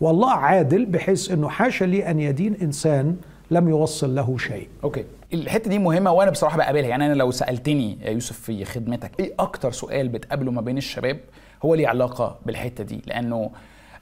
والله 0.00 0.30
عادل 0.32 0.86
بحيث 0.86 1.30
إنه 1.30 1.48
حاشا 1.48 1.84
لي 1.84 2.10
أن 2.10 2.20
يدين 2.20 2.54
إنسان 2.62 3.16
لم 3.50 3.68
يوصل 3.68 4.14
له 4.14 4.38
شيء. 4.38 4.68
okay. 4.84 5.04
الحتة 5.34 5.70
دي 5.70 5.78
مهمة 5.78 6.12
وأنا 6.12 6.30
بصراحة 6.30 6.56
بقابلها. 6.56 6.88
يعني 6.88 7.06
أنا 7.06 7.14
لو 7.14 7.30
سألتني 7.30 7.98
يا 8.02 8.10
يوسف 8.10 8.38
في 8.40 8.64
خدمتك 8.64 9.10
إيه 9.20 9.34
أكتر 9.38 9.72
سؤال 9.72 10.08
بتقابله 10.08 10.50
ما 10.50 10.60
بين 10.60 10.78
الشباب 10.78 11.20
هو 11.64 11.74
ليه 11.74 11.88
علاقة 11.88 12.38
بالحتة 12.46 12.84
دي؟ 12.84 13.02
لأنه 13.06 13.50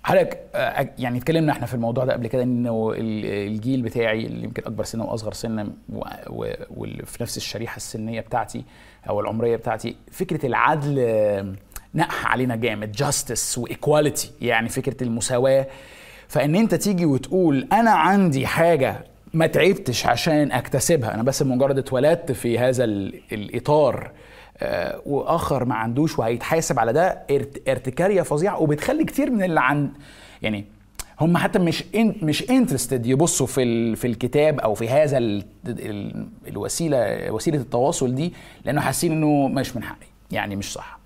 حضرتك 0.03 0.39
آه، 0.55 0.89
يعني 0.99 1.19
اتكلمنا 1.19 1.53
إحنا 1.53 1.67
في 1.67 1.75
الموضوع 1.75 2.05
ده 2.05 2.13
قبل 2.13 2.27
كده 2.27 2.43
إنه 2.43 2.93
ال- 2.97 3.25
الجيل 3.53 3.83
بتاعي 3.83 4.27
اللي 4.27 4.45
يمكن 4.45 4.63
أكبر 4.67 4.85
سنا 4.85 5.05
وأصغر 5.05 5.33
سنا 5.33 5.69
واللي 6.71 7.03
في 7.07 7.23
نفس 7.23 7.37
الشريحة 7.37 7.77
السنية 7.77 8.21
بتاعتي 8.21 8.65
أو 9.09 9.21
العمرية 9.21 9.57
بتاعتي 9.57 9.97
فكرة 10.11 10.47
العدل 10.47 11.55
نقح 11.95 12.27
علينا 12.27 12.57
جامد 12.57 12.93
justice 12.93 13.59
و 13.59 13.67
equality 13.67 14.31
يعني 14.41 14.69
فكرة 14.69 15.05
المساواة. 15.05 15.67
فإن 16.29 16.55
أنت 16.55 16.75
تيجي 16.75 17.07
وتقول 17.07 17.69
أنا 17.73 17.91
عندي 17.91 18.47
حاجة 18.47 19.05
ما 19.35 19.47
تعبتش 19.47 20.07
عشان 20.07 20.53
أكتسبها 20.53 21.15
أنا 21.15 21.23
بس 21.23 21.43
مجرد 21.43 21.79
اتولدت 21.79 22.33
في 22.33 22.59
هذا 22.59 22.85
ال- 22.85 23.21
الإطار 23.33 24.11
وآخر 25.07 25.65
ما 25.65 25.75
عندوش 25.75 26.19
وهيتحاسب 26.19 26.79
على 26.79 26.93
ده 26.93 27.09
ارت- 27.31 27.69
ارتكارية 27.69 28.23
فظيعة 28.23 28.61
وبتخلي 28.63 29.05
كتير 29.05 29.31
من 29.31 29.43
اللي 29.43 29.61
عن 29.61 29.91
يعني 30.43 30.65
هم 31.21 31.37
حتى 31.37 31.59
مش 31.59 31.85
ان 31.95 32.15
مش 32.23 32.51
انترستد 32.51 33.07
يبصوا 33.07 33.47
في 33.47 33.63
ال... 33.63 33.97
في 33.97 34.07
الكتاب 34.07 34.61
أو 34.61 34.75
في 34.75 34.89
هذا 34.89 35.19
ال... 35.19 35.45
ال... 35.67 36.27
الوسيلة 36.49 37.31
وسيلة 37.33 37.59
التواصل 37.59 38.15
دي 38.15 38.33
لأنه 38.65 38.81
حاسين 38.81 39.13
إنه 39.13 39.49
مش 39.49 39.77
من 39.77 39.83
حقي. 39.83 40.07
يعني 40.31 40.57
مش 40.57 40.73
صح. 40.73 40.99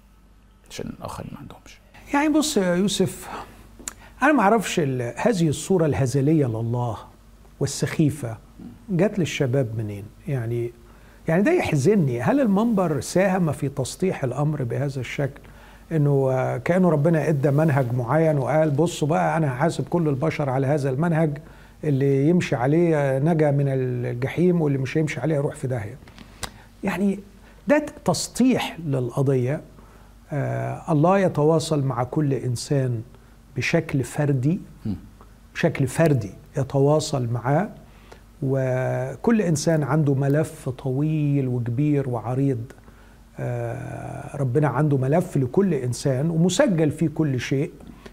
عشان 0.70 0.92
الاخرين 0.98 1.30
ما 1.32 1.38
عندهمش. 1.38 1.78
يعني 2.14 2.28
بص 2.28 2.56
يا 2.56 2.74
يوسف 2.74 3.28
أنا 4.22 4.32
ما 4.32 4.42
أعرفش 4.42 4.80
هذه 5.16 5.48
الصورة 5.48 5.86
الهزلية 5.86 6.46
لله 6.46 6.96
والسخيفة 7.60 8.38
جت 8.90 9.18
للشباب 9.18 9.78
منين؟ 9.78 10.04
يعني 10.28 10.72
يعني 11.28 11.42
ده 11.42 11.52
يحزنني. 11.52 12.20
هل 12.22 12.40
المنبر 12.40 13.00
ساهم 13.00 13.52
في 13.52 13.68
تسطيح 13.68 14.24
الأمر 14.24 14.62
بهذا 14.62 15.00
الشكل؟ 15.00 15.40
إنه 15.92 16.58
كأنه 16.58 16.88
ربنا 16.90 17.28
إدى 17.28 17.50
منهج 17.50 17.86
معين 17.94 18.38
وقال 18.38 18.70
بصوا 18.70 19.08
بقى 19.08 19.36
أنا 19.36 19.52
هحاسب 19.54 19.84
كل 19.88 20.08
البشر 20.08 20.50
على 20.50 20.66
هذا 20.66 20.90
المنهج 20.90 21.38
اللي 21.84 22.28
يمشي 22.28 22.56
عليه 22.56 23.18
نجا 23.18 23.50
من 23.50 23.64
الجحيم 23.68 24.62
واللي 24.62 24.78
مش 24.78 24.98
هيمشي 24.98 25.20
عليه 25.20 25.34
يروح 25.34 25.54
في 25.54 25.66
داهية. 25.66 25.96
يعني 26.84 27.18
ده 27.68 27.86
تسطيح 28.04 28.76
للقضية. 28.86 29.60
آه 30.32 30.92
الله 30.92 31.18
يتواصل 31.18 31.82
مع 31.84 32.04
كل 32.04 32.32
إنسان 32.34 33.02
بشكل 33.56 34.04
فردي. 34.04 34.60
بشكل 35.54 35.86
فردي 35.86 36.30
يتواصل 36.56 37.28
معاه. 37.32 37.68
وكل 38.42 39.40
إنسان 39.42 39.82
عنده 39.82 40.14
ملف 40.14 40.68
طويل 40.68 41.48
وكبير 41.48 42.08
وعريض 42.08 42.60
آه 43.38 44.36
ربنا 44.36 44.68
عنده 44.68 44.96
ملف 44.96 45.36
لكل 45.36 45.74
إنسان 45.74 46.30
ومسجل 46.30 46.90
فيه 46.90 47.08
كل 47.14 47.40
شيء. 47.40 47.70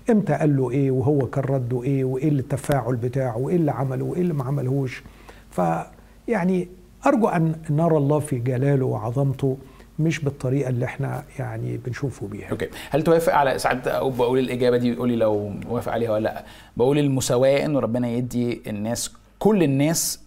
إمتى 0.10 0.34
قال 0.34 0.58
له 0.58 0.72
إيه 0.72 0.92
وهو 0.92 1.20
كان 1.28 1.44
رده 1.44 1.84
إيه 1.84 2.04
وإيه 2.04 2.30
التفاعل 2.30 2.96
بتاعه 2.96 3.38
وإيه 3.38 3.56
اللي 3.56 3.72
عمله 3.72 4.06
وإيه 4.06 4.22
اللي 4.22 4.34
ما 4.34 4.44
عملهوش؟ 4.44 5.04
فيعني 5.52 6.68
أرجو 7.06 7.28
أن 7.28 7.56
نرى 7.70 7.98
الله 7.98 8.20
في 8.20 8.40
جلاله 8.40 8.86
وعظمته 8.86 9.58
مش 10.00 10.20
بالطريقة 10.20 10.70
اللي 10.70 10.86
إحنا 10.86 11.24
يعني 11.40 11.78
بنشوفه 11.78 12.28
بيها. 12.28 12.50
okay. 12.52 12.68
هل 12.90 13.02
توافق 13.04 13.34
على 13.34 13.60
ساعات 13.60 13.88
بقول 13.88 14.40
الإجابة 14.40 14.78
دي 14.78 14.96
قولي 14.96 15.16
لو 15.16 15.48
موافق 15.50 15.92
عليها 15.92 16.12
ولا 16.12 16.24
لأ؟ 16.24 16.44
بقول 16.78 17.00
المساواة 17.00 17.66
إنه 17.66 17.80
ربنا 17.80 18.08
يدي 18.10 18.62
الناس 18.68 19.12
كل 19.40 19.64
الناس 19.64 20.20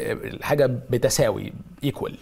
آه، 0.00 0.12
الحاجة 0.12 0.66
بتساوي 0.90 1.52
equal 1.84 2.16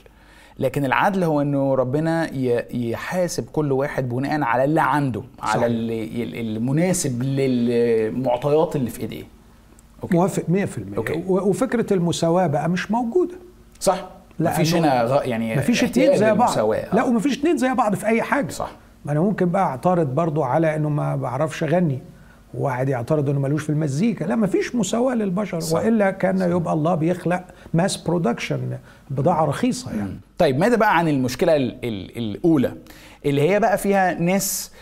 لكن 0.58 0.84
العدل 0.84 1.24
هو 1.24 1.40
إنه 1.40 1.74
ربنا 1.74 2.34
يحاسب 2.74 3.44
كل 3.52 3.72
واحد 3.72 4.08
بناء 4.08 4.42
على 4.42 4.64
اللي 4.64 4.80
عنده 4.80 5.22
صحيح. 5.38 5.56
على 5.56 5.66
اللي 5.66 6.40
المناسب 6.40 7.22
للمعطيات 7.22 8.76
اللي 8.76 8.90
في 8.90 9.00
إيديه. 9.00 9.24
okay. 10.02 10.16
موافق 10.16 10.42
100% 10.48 10.96
okay. 10.96 11.12
و- 11.26 11.48
وفكرة 11.48 11.92
المساواة 11.92 12.46
بقى 12.46 12.68
مش 12.68 12.90
موجودة. 12.90 13.34
صح. 13.80 14.08
لا، 14.38 14.50
مفيش 14.50 14.74
هنا 14.74 15.02
غ... 15.02 15.22
يعني 15.24 15.56
مفيش 15.56 15.84
اتنين 15.84 16.16
زي 16.16 16.26
بعض. 16.26 16.36
للمساواة. 16.48 16.94
لا 16.94 17.00
آه. 17.02 17.06
ومفيش 17.06 17.38
اتنين 17.38 17.56
زي 17.58 17.74
بعض 17.74 17.94
في 17.94 18.06
أي 18.06 18.22
حاجة. 18.22 18.50
صح. 18.50 18.70
ما 19.04 19.12
أنا 19.12 19.20
ممكن 19.20 19.46
بقى 19.50 19.62
أعترض 19.62 20.06
برضو 20.14 20.42
على 20.42 20.76
إنه 20.76 20.88
ما 20.88 21.16
بعرفش 21.16 21.62
أغني. 21.62 21.98
وواحد 22.54 22.88
يعترض 22.88 23.30
إنه 23.30 23.40
ملوش 23.40 23.62
في 23.62 23.70
المزيكا. 23.70 24.24
لا 24.24 24.36
ما 24.36 24.46
فيش 24.46 24.74
مساواة 24.74 25.14
للبشر 25.14 25.60
صح. 25.60 25.76
وإلا 25.76 26.10
كان 26.10 26.40
يبقى 26.40 26.72
الله 26.74 26.94
بيخلق 26.94 27.44
mass 27.74 27.96
production 27.96 28.78
بضاعة 29.10 29.44
رخيصة 29.44 29.96
يعني. 29.96 30.16
طيب 30.38 30.58
ماذا 30.58 30.76
بقى 30.76 30.98
عن 30.98 31.08
المشكلة 31.08 31.56
ال 31.56 31.84
ال 31.84 32.18
الأولى؟ 32.18 32.72
اللي 33.26 33.50
هي 33.50 33.60
بقى 33.60 33.78
فيها 33.78 34.14
ناس 34.14 34.72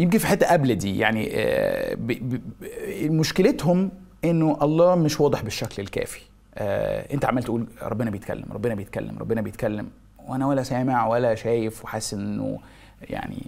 يمكن 0.00 0.18
في 0.18 0.26
حتة 0.26 0.46
قبل 0.46 0.74
دي 0.74 0.98
يعني 0.98 1.30
آه، 1.34 1.96
مشكلتهم 3.02 3.90
إنه 4.24 4.58
الله 4.62 4.94
مش 4.94 5.20
واضح 5.20 5.42
بالشكل 5.42 5.82
الكافي. 5.82 6.20
آه، 6.54 7.14
أنت 7.14 7.24
عمال 7.24 7.42
تقول 7.42 7.66
ربنا 7.82 8.10
بيتكلم 8.10 8.44
ربنا 8.52 8.74
بيتكلم 8.74 9.18
ربنا 9.18 9.40
بيتكلم 9.40 9.88
وأنا 10.28 10.46
ولا 10.46 10.62
سامع 10.62 11.06
ولا 11.06 11.34
شايف 11.34 11.84
وحاسس 11.84 12.14
إنه 12.14 12.58
يعني 13.02 13.42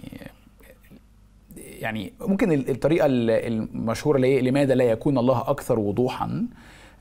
يعني 1.83 2.13
ممكن 2.21 2.51
ال- 2.51 2.69
الطريقة 2.69 3.05
ال- 3.05 3.29
المشهورة 3.29 4.15
اللي 4.15 4.27
هي 4.35 4.41
لماذا 4.41 4.75
لا 4.75 4.83
يكون 4.83 5.17
الله 5.17 5.41
أكثر 5.41 5.79
وضوحا؟ 5.79 6.45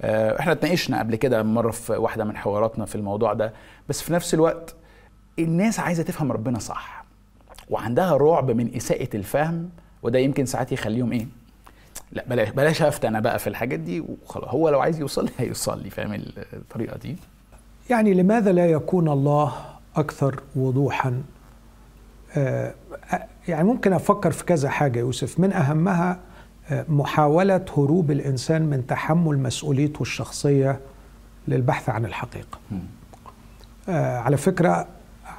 آه، 0.02 0.40
إحنا 0.40 0.52
اتناقشنا 0.52 0.98
قبل 0.98 1.16
كده 1.16 1.42
مرة 1.42 1.70
في 1.70 1.92
واحدة 1.92 2.24
من 2.24 2.36
حواراتنا 2.36 2.84
في 2.84 2.94
الموضوع 2.94 3.32
ده 3.32 3.52
بس 3.88 4.02
في 4.02 4.12
نفس 4.12 4.34
الوقت 4.34 4.74
الناس 5.38 5.80
عايزة 5.80 6.02
تفهم 6.02 6.32
ربنا 6.32 6.58
صح 6.58 7.04
وعندها 7.70 8.16
رعب 8.16 8.50
من 8.50 8.74
إساءة 8.76 9.16
الفهم 9.16 9.70
وده 10.02 10.18
يمكن 10.18 10.46
ساعات 10.46 10.72
يخليهم 10.72 11.12
إيه؟ 11.12 11.26
لا 12.12 12.24
بلاش 12.28 12.48
بلاش 12.50 12.82
افتى 12.82 13.08
أنا 13.08 13.20
بقى 13.20 13.38
في 13.38 13.46
الحاجات 13.46 13.78
دي 13.80 14.00
وخلاص 14.00 14.48
هو 14.48 14.68
لو 14.68 14.80
عايز 14.80 15.00
يوصل 15.00 15.24
لي 15.24 15.30
هيوصل 15.38 15.82
لي 15.82 15.90
فاهم 15.90 16.22
الطريقة 16.52 16.96
دي؟ 16.98 17.16
يعني 17.90 18.14
لماذا 18.14 18.52
لا 18.52 18.66
يكون 18.66 19.08
الله 19.08 19.54
أكثر 19.96 20.40
وضوحا؟ 20.56 21.22
آه، 22.36 22.74
يعني 23.48 23.64
ممكن 23.68 23.92
أفكر 23.92 24.30
في 24.30 24.44
كذا 24.44 24.68
حاجة 24.68 24.98
يوسف. 24.98 25.40
من 25.40 25.52
أهمها 25.52 26.20
آه، 26.70 26.84
محاولة 26.88 27.64
هروب 27.78 28.10
الإنسان 28.10 28.62
من 28.62 28.86
تحمل 28.86 29.38
مسؤوليته 29.38 30.02
الشخصية 30.02 30.80
للبحث 31.48 31.88
عن 31.88 32.04
الحقيقة. 32.04 32.58
آه، 33.88 34.18
على 34.18 34.36
فكرة 34.36 34.86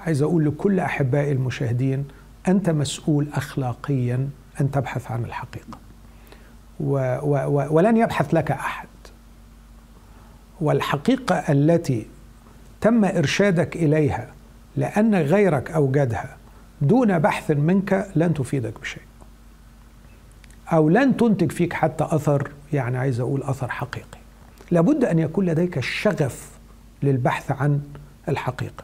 عايز 0.06 0.22
أقول 0.22 0.46
لكل 0.46 0.80
أحبائي 0.80 1.32
المشاهدين 1.32 2.06
أنت 2.48 2.70
مسؤول 2.70 3.28
اخلاقيا 3.34 4.30
أن 4.62 4.72
تبحث 4.72 5.12
عن 5.12 5.26
الحقيقة. 5.26 5.78
و 6.80 7.18
و 7.22 7.36
و 7.48 7.68
ولن 7.76 7.98
يبحث 7.98 8.34
لك 8.34 8.52
أحد. 8.52 8.88
والحقيقة 10.62 11.36
التي 11.36 12.08
تم 12.82 13.06
إرشادك 13.06 13.76
إليها 13.76 14.28
لأن 14.76 15.16
غيرك 15.16 15.72
أوجدها 15.72 16.38
دون 16.88 17.20
بحث 17.20 17.52
منك 17.52 18.08
لن 18.16 18.34
تفيدك 18.34 18.80
بشيء. 18.80 19.04
أو 20.74 20.90
لن 20.90 21.18
تنتج 21.18 21.52
فيك 21.52 21.74
حتى 21.74 22.04
أثر 22.12 22.52
يعني 22.74 22.98
عايز 22.98 23.20
أقول 23.20 23.44
أثر 23.44 23.70
حقيقي. 23.70 24.18
لابد 24.72 25.06
أن 25.06 25.20
يكون 25.20 25.46
لديك 25.46 25.78
الشغف 25.78 26.52
للبحث 27.04 27.52
عن 27.52 27.82
الحقيقة. 28.30 28.84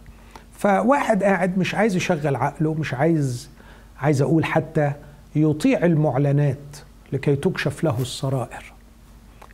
فواحد 0.58 1.24
قاعد 1.24 1.58
مش 1.58 1.76
عايز 1.76 1.96
يشغل 1.96 2.36
عقله 2.36 2.74
مش 2.74 2.94
عايز 2.94 3.50
عايز 4.00 4.22
أقول 4.22 4.46
حتى 4.46 4.92
يطيع 5.36 5.86
المعلنات 5.86 6.78
لكي 7.14 7.36
تكشف 7.36 7.84
له 7.84 8.02
السرائر. 8.02 8.74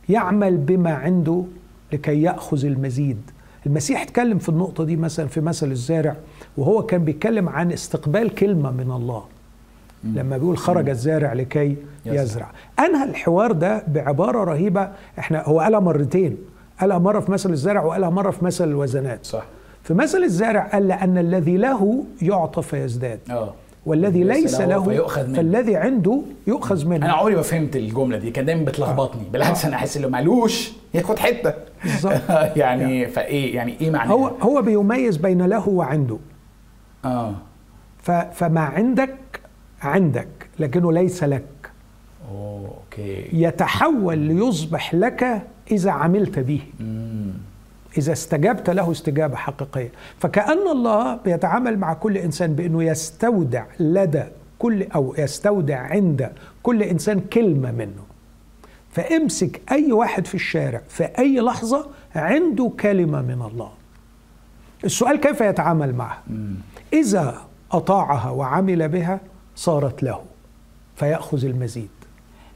يعمل 0.08 0.56
بما 0.56 0.94
عنده 0.94 1.44
لكي 1.92 2.22
يأخذ 2.22 2.64
المزيد 2.64 3.30
المسيح 3.66 4.02
اتكلم 4.02 4.38
في 4.38 4.48
النقطة 4.48 4.84
دي 4.84 4.96
مثلا 4.96 5.26
في 5.26 5.40
مثل 5.40 5.70
الزارع 5.70 6.16
وهو 6.56 6.82
كان 6.82 7.04
بيتكلم 7.04 7.48
عن 7.48 7.72
استقبال 7.72 8.34
كلمة 8.34 8.70
من 8.70 8.90
الله. 8.90 9.24
لما 10.04 10.38
بيقول 10.38 10.58
خرج 10.58 10.88
الزارع 10.88 11.32
لكي 11.32 11.76
يزرع. 12.06 12.50
أنهى 12.78 13.04
الحوار 13.10 13.52
ده 13.52 13.82
بعبارة 13.88 14.44
رهيبة. 14.44 14.88
إحنا 15.18 15.42
هو 15.44 15.60
قالها 15.60 15.80
مرتين. 15.80 16.36
قالها 16.80 16.98
مرة 16.98 17.20
في 17.20 17.32
مثل 17.32 17.50
الزارع 17.50 17.84
وقالها 17.84 18.10
مرة 18.10 18.30
في 18.30 18.44
مثل 18.44 18.68
الوزنات. 18.68 19.26
صح. 19.26 19.44
في 19.82 19.94
مثل 19.94 20.18
الزارع 20.18 20.66
قال 20.66 20.88
لأن 20.88 21.18
الذي 21.18 21.56
له 21.56 22.04
يعطى 22.22 22.62
فيزداد. 22.62 23.20
آه. 23.30 23.54
والذي 23.86 24.24
ليس 24.24 24.60
له 24.60 24.82
فيؤخذ 24.84 25.26
منه. 25.26 25.36
فالذي 25.36 25.76
عنده 25.76 26.22
يؤخذ 26.46 26.86
منه. 26.86 27.06
أنا 27.06 27.12
عمري 27.12 27.34
ما 27.34 27.42
فهمت 27.42 27.76
الجملة 27.76 28.18
دي 28.18 28.30
كان 28.30 28.44
دايما 28.44 28.64
بتلخبطني. 28.64 29.22
بالعكس 29.32 29.64
أنا 29.64 29.76
أحس 29.76 29.96
إنه 29.96 30.08
معلوش 30.08 30.72
ياخد 30.94 31.18
حتة. 31.18 31.54
بالظبط. 31.84 32.20
يعني 32.56 33.06
فإيه 33.06 33.54
يعني 33.54 33.80
إيه 33.80 33.90
معناها؟ 33.90 34.12
هو 34.12 34.26
هو 34.26 34.62
بيميز 34.62 35.16
بين 35.16 35.42
له 35.42 35.68
وعنده. 35.68 36.18
آه. 37.04 37.34
فما 38.32 38.60
عندك 38.60 39.16
عندك 39.82 40.28
لكنه 40.58 40.92
ليس 40.92 41.24
لك. 41.24 41.70
أوه 42.30 42.68
أوكي. 42.68 43.24
يتحول 43.32 44.18
ليصبح 44.18 44.94
لك 44.94 45.42
إذا 45.70 45.90
عملت 45.90 46.38
به. 46.38 46.60
مم. 46.80 47.32
إذا 47.98 48.12
استجبت 48.12 48.70
له 48.70 48.90
استجابة 48.90 49.36
حقيقية. 49.36 49.92
فكأن 50.18 50.68
الله 50.68 51.16
بيتعامل 51.16 51.78
مع 51.78 51.94
كل 51.94 52.16
إنسان 52.16 52.54
بإنه 52.54 52.84
يستودع 52.84 53.64
لدى 53.80 54.22
كل 54.58 54.82
أو 54.82 55.14
يستودع 55.18 55.78
عند 55.78 56.32
كل 56.62 56.82
إنسان 56.82 57.20
كلمة 57.20 57.70
منه. 57.70 58.02
فامسك 58.92 59.60
أي 59.72 59.92
واحد 59.92 60.26
في 60.26 60.34
الشارع 60.34 60.80
في 60.88 61.04
أي 61.04 61.40
لحظة 61.40 61.86
عنده 62.14 62.72
كلمة 62.80 63.22
من 63.22 63.42
الله. 63.52 63.70
السؤال 64.84 65.20
كيف 65.20 65.40
يتعامل 65.40 65.94
معها؟ 65.94 66.22
مم. 66.26 66.54
إذا 66.92 67.42
أطاعها 67.72 68.30
وعمل 68.30 68.88
بها 68.88 69.20
صارت 69.56 70.02
له 70.02 70.20
فيأخذ 70.96 71.44
المزيد. 71.44 71.88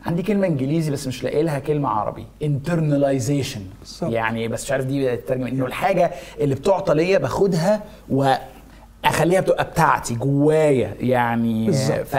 عندي 0.07 0.23
كلمة 0.23 0.47
إنجليزي 0.47 0.91
بس 0.91 1.07
مش 1.07 1.25
لاقي 1.25 1.43
لها 1.43 1.59
كلمة 1.59 1.89
عربي. 1.89 2.27
Internalization. 2.45 3.61
بالظبط. 3.81 4.13
يعني 4.13 4.49
بس 4.49 4.65
مش 4.65 4.73
عارف 4.73 4.85
دي 4.85 5.17
بتترجم 5.17 5.47
إنه 5.47 5.67
الحاجة 5.67 6.11
اللي 6.41 6.55
بتعطى 6.55 6.95
ليا 6.95 7.19
باخدها 7.19 7.83
وأخليها 8.11 9.41
بتبقى 9.41 9.65
بتاعتي 9.65 10.15
جوايا. 10.15 10.95
يعني 11.01 11.73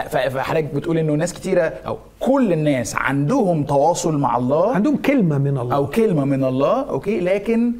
فحضرتك 0.09 0.73
بتقول 0.73 0.97
إنه 0.97 1.13
ناس 1.13 1.33
كتيرة 1.33 1.61
أو 1.61 1.97
كل 2.19 2.53
الناس 2.53 2.95
عندهم 2.95 3.63
تواصل 3.63 4.17
مع 4.17 4.37
الله. 4.37 4.75
عندهم 4.75 4.97
كلمة 4.97 5.37
من 5.37 5.57
الله. 5.57 5.75
أو 5.75 5.87
كلمة 5.87 6.25
من 6.25 6.43
الله 6.43 6.89
أوكي؟ 6.89 7.19
لكن 7.19 7.71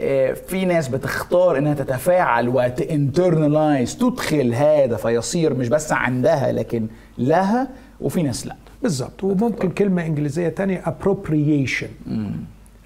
آه، 0.00 0.32
في 0.32 0.64
ناس 0.64 0.88
بتختار 0.88 1.58
إنها 1.58 1.74
تتفاعل 1.74 2.48
وت 2.48 2.71
internalize 2.71 3.96
تدخل 3.96 4.54
هذا 4.54 4.96
فيصير 4.96 5.54
مش 5.54 5.68
بس 5.68 5.92
عندها 5.92 6.52
لكن 6.52 6.86
لها 7.18 7.68
وفي 8.00 8.22
ناس 8.22 8.46
لأ. 8.46 8.54
بالظبط 8.82 9.24
وممكن 9.24 9.70
كلمة 9.70 10.06
إنجليزية 10.06 10.48
تانية 10.48 10.82
appropriation. 10.82 12.10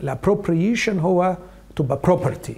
ال 0.00 0.07
appropriation 0.07 0.98
هو 0.98 1.36
تبقى 1.76 2.00
property 2.06 2.52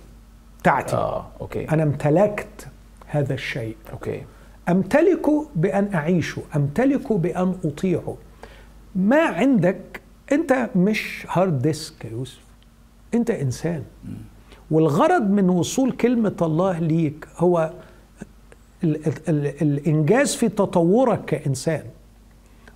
بتاعتي 0.60 0.96
آه 0.96 1.26
okay. 1.40 1.68
أنا 1.70 1.82
امتلكت 1.82 2.66
هذا 3.06 3.34
الشيء. 3.34 3.76
okay. 3.92 4.22
أمتلكه 4.68 5.46
بأن 5.56 5.94
أعيشه 5.94 6.42
أمتلكه 6.56 7.18
بأن 7.18 7.54
أطيعه 7.64 8.16
ما 8.96 9.20
عندك 9.20 10.00
أنت 10.32 10.70
مش 10.76 11.26
hard 11.30 11.62
disk 11.62 12.04
يا 12.04 12.10
يوسف. 12.10 12.40
أنت 13.14 13.30
إنسان. 13.30 13.82
والغرض 14.70 15.30
من 15.30 15.48
وصول 15.48 15.92
كلمة 15.92 16.36
الله 16.42 16.78
ليك 16.78 17.28
هو 17.36 17.70
ال 18.84 19.06
ال 19.06 19.12
ال 19.28 19.62
الإنجاز 19.62 20.34
في 20.34 20.48
تطورك 20.48 21.24
كإنسان. 21.24 21.82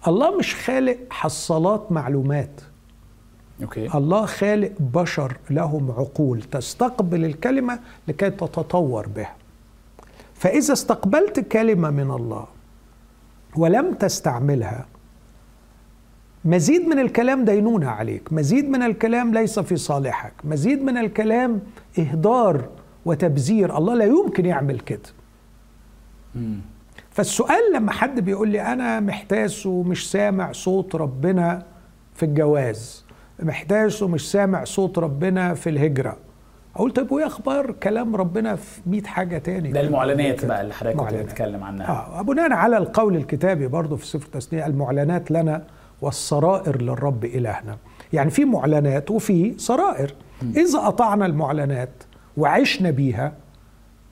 الله 0.07 0.39
مش 0.39 0.55
خالق 0.55 0.99
حصالات 1.11 1.93
معلومات. 1.93 2.61
okay. 3.63 3.97
الله 3.99 4.27
خالق 4.27 4.73
بشر 4.81 5.37
لهم 5.51 5.91
عقول 5.91 6.43
تستقبل 6.43 7.25
الكلمة 7.25 7.79
لكي 8.09 8.31
تتطور 8.31 9.09
بها. 9.09 9.35
فإذا 10.35 10.73
استقبلت 10.73 11.41
كلمة 11.41 11.91
من 11.91 12.11
الله 12.11 12.47
ولم 13.57 13.95
تستعملها 13.95 14.87
مزيد 16.45 16.83
من 16.89 16.99
الكلام 16.99 17.45
دينونة 17.45 17.89
عليك 17.89 18.33
مزيد 18.33 18.69
من 18.69 18.83
الكلام 18.83 19.35
ليس 19.35 19.59
في 19.59 19.77
صالحك 19.77 20.33
مزيد 20.45 20.83
من 20.83 20.97
الكلام 20.97 21.61
إهدار 21.99 22.69
وتبذير 23.05 23.79
الله 23.79 23.95
لا 23.95 24.05
يمكن 24.05 24.47
يعمل 24.47 24.81
كده. 24.81 25.01
فالسؤال 27.19 27.61
لما 27.75 27.93
حد 27.93 28.21
بيقول 28.21 28.49
لي 28.49 28.63
أنا 28.63 29.01
محتاس 29.01 29.67
ومش 29.67 30.11
سامع 30.11 30.53
صوت 30.53 30.95
ربنا 30.95 31.63
في 32.15 32.23
الجواز 32.23 33.05
محتاس 33.43 34.03
ومش 34.03 34.31
سامع 34.31 34.65
صوت 34.65 34.99
ربنا 34.99 35.55
في 35.55 35.71
الهجرة 35.71 36.17
أقول 36.77 36.91
طب 36.91 37.13
وإيه 37.13 37.27
أخبار 37.27 37.73
كلام 37.73 38.17
ربنا 38.17 38.57
في 38.57 38.81
100 38.87 39.03
حاجة 39.03 39.39
تاني؟ 39.39 39.73
ده 39.73 39.81
المعلنات 39.81 40.45
بقى 40.45 40.61
اللي 40.61 40.75
حضرتك 40.75 40.97
كنت. 40.97 41.15
بتتكلم 41.15 41.65
عنها. 41.65 41.89
آه 41.89 42.23
بناء 42.23 42.53
على 42.53 42.77
القول 42.79 43.17
الكتابي 43.17 43.67
برضه 43.67 43.97
في 43.97 44.07
سفر 44.07 44.27
التثنيه 44.27 44.67
المعلنات 44.67 45.31
لنا 45.31 45.65
والسرائر 46.03 46.83
للرب 46.83 47.25
إلهنا. 47.25 47.77
يعني 48.13 48.31
في 48.31 48.45
معلنات 48.45 49.11
وفي 49.11 49.55
سرائر 49.59 50.15
إذا 50.57 50.79
أطعنا 50.89 51.27
المعلنات 51.27 51.91
وعشنا 52.37 52.91
بيها 52.91 53.33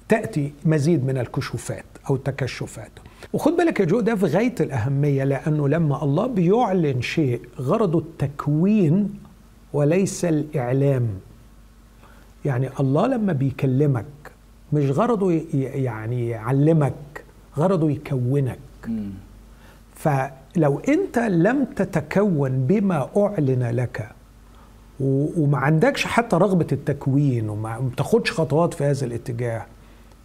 تأتي 0.09 0.53
مزيد 0.65 1.07
من 1.07 1.19
الكشوفات. 1.19 1.85
أو 2.11 2.15
التكشفات 2.15 2.91
وخد 3.33 3.53
بالك 3.53 3.81
يا 3.81 3.85
جو 3.85 4.01
ده 4.01 4.15
في 4.15 4.27
غاية 4.27 4.55
الأهمية 4.61 5.25
لأنه 5.25 5.69
لما 5.69 6.05
الله 6.05 6.27
بيعلن 6.27 7.03
شيء 7.03 7.41
غرضه 7.61 7.99
التكوين 7.99 9.15
وليس 9.73 10.25
الإعلام. 10.25 11.07
يعني 12.45 12.69
الله 12.81 13.07
لما 13.07 13.33
بيكلمك 13.33 14.05
مش 14.73 14.91
غرضه 14.91 15.41
يعني 15.55 16.29
يعلمك 16.29 17.25
غرضه 17.57 17.91
يكونك. 17.91 18.59
فلو 19.95 20.79
أنت 20.89 21.19
لم 21.19 21.65
تتكون 21.65 22.67
بما 22.67 23.09
أعلن 23.17 23.63
لك 23.63 24.09
وما 25.01 25.59
عندكش 25.59 26.05
حتى 26.05 26.37
رغبة 26.37 26.67
التكوين 26.73 27.49
وما 27.49 27.81
ما 27.81 27.89
بتاخدش 27.89 28.33
خطوات 28.33 28.75
في 28.75 28.85
هذا 28.85 29.07
الاتجاه 29.07 29.67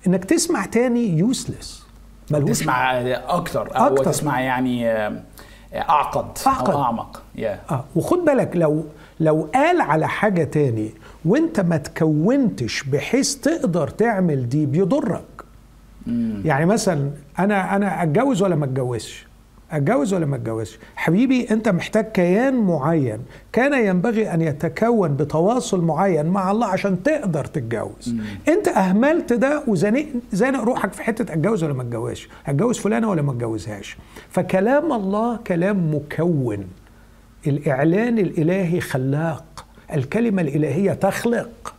إنك 0.08 0.26
تسمع 0.26 0.66
تاني 0.66 1.18
يوسلس 1.18 1.86
تسمع 2.30 3.02
أكتر 3.12 3.78
أو 3.78 3.88
أكتر. 3.88 4.06
تسمع 4.06 4.42
يعني 4.42 4.90
آه، 4.90 5.22
أعقد, 5.74 6.38
أعقد. 6.48 6.70
أو 6.74 6.84
أعمق 6.84 7.22
يا 7.36 7.60
آه 7.72 7.84
وخد 7.96 8.18
بالك 8.18 8.52
لو 8.56 8.86
لو 9.20 9.50
قال 9.54 9.82
على 9.82 10.08
حاجة 10.08 10.44
تاني 10.44 10.92
وأنت 11.26 11.60
ما 11.60 11.78
تكونتش 11.78 12.84
بحيث 12.84 13.36
تقدر 13.36 13.88
تعمل 13.88 14.50
دي 14.50 14.66
بيضرك 14.66 15.24
مم. 16.08 16.42
يعني 16.46 16.66
مثلا 16.66 17.12
أنا 17.40 17.76
أنا 17.76 18.04
أتجوز 18.04 18.42
ولا 18.42 18.56
ما 18.56 18.66
أتجوزش 18.66 19.26
أتجوز 19.72 20.14
ولا 20.14 20.26
ما 20.26 20.36
أتجوزش؟ 20.36 20.80
حبيبي 20.96 21.48
أنت 21.52 21.70
محتاج 21.70 22.06
كيان 22.06 22.56
معين. 22.56 23.20
كان 23.54 23.86
ينبغي 23.86 24.34
أن 24.34 24.42
يتكون 24.42 25.16
بتواصل 25.16 25.82
معين 25.82 26.26
مع 26.26 26.52
الله 26.52 26.68
عشان 26.68 27.04
تقدر 27.04 27.46
تتجوز. 27.46 28.16
أنت 28.48 28.68
أهملت 28.68 29.34
ده 29.34 29.64
وزنق 29.68 30.06
زانق 30.32 30.64
روحك 30.64 30.94
في 30.94 31.04
حتة 31.04 31.34
أتجوز 31.34 31.64
ولا 31.64 31.74
ما 31.74 31.82
أتجوزش؟ 31.82 32.30
أتجوز 32.48 32.78
فلانة 32.78 33.10
ولا 33.10 33.22
ما 33.22 33.32
أتجوزهاش. 33.32 33.98
فكلام 34.30 34.94
الله 34.94 35.38
كلام 35.38 35.96
مكون. 35.96 36.68
الإعلان 37.48 38.20
الإلهي 38.20 38.80
خلاق. 38.80 39.66
الكلمة 39.94 40.42
الإلهية 40.42 40.94
تخلق. 40.94 41.74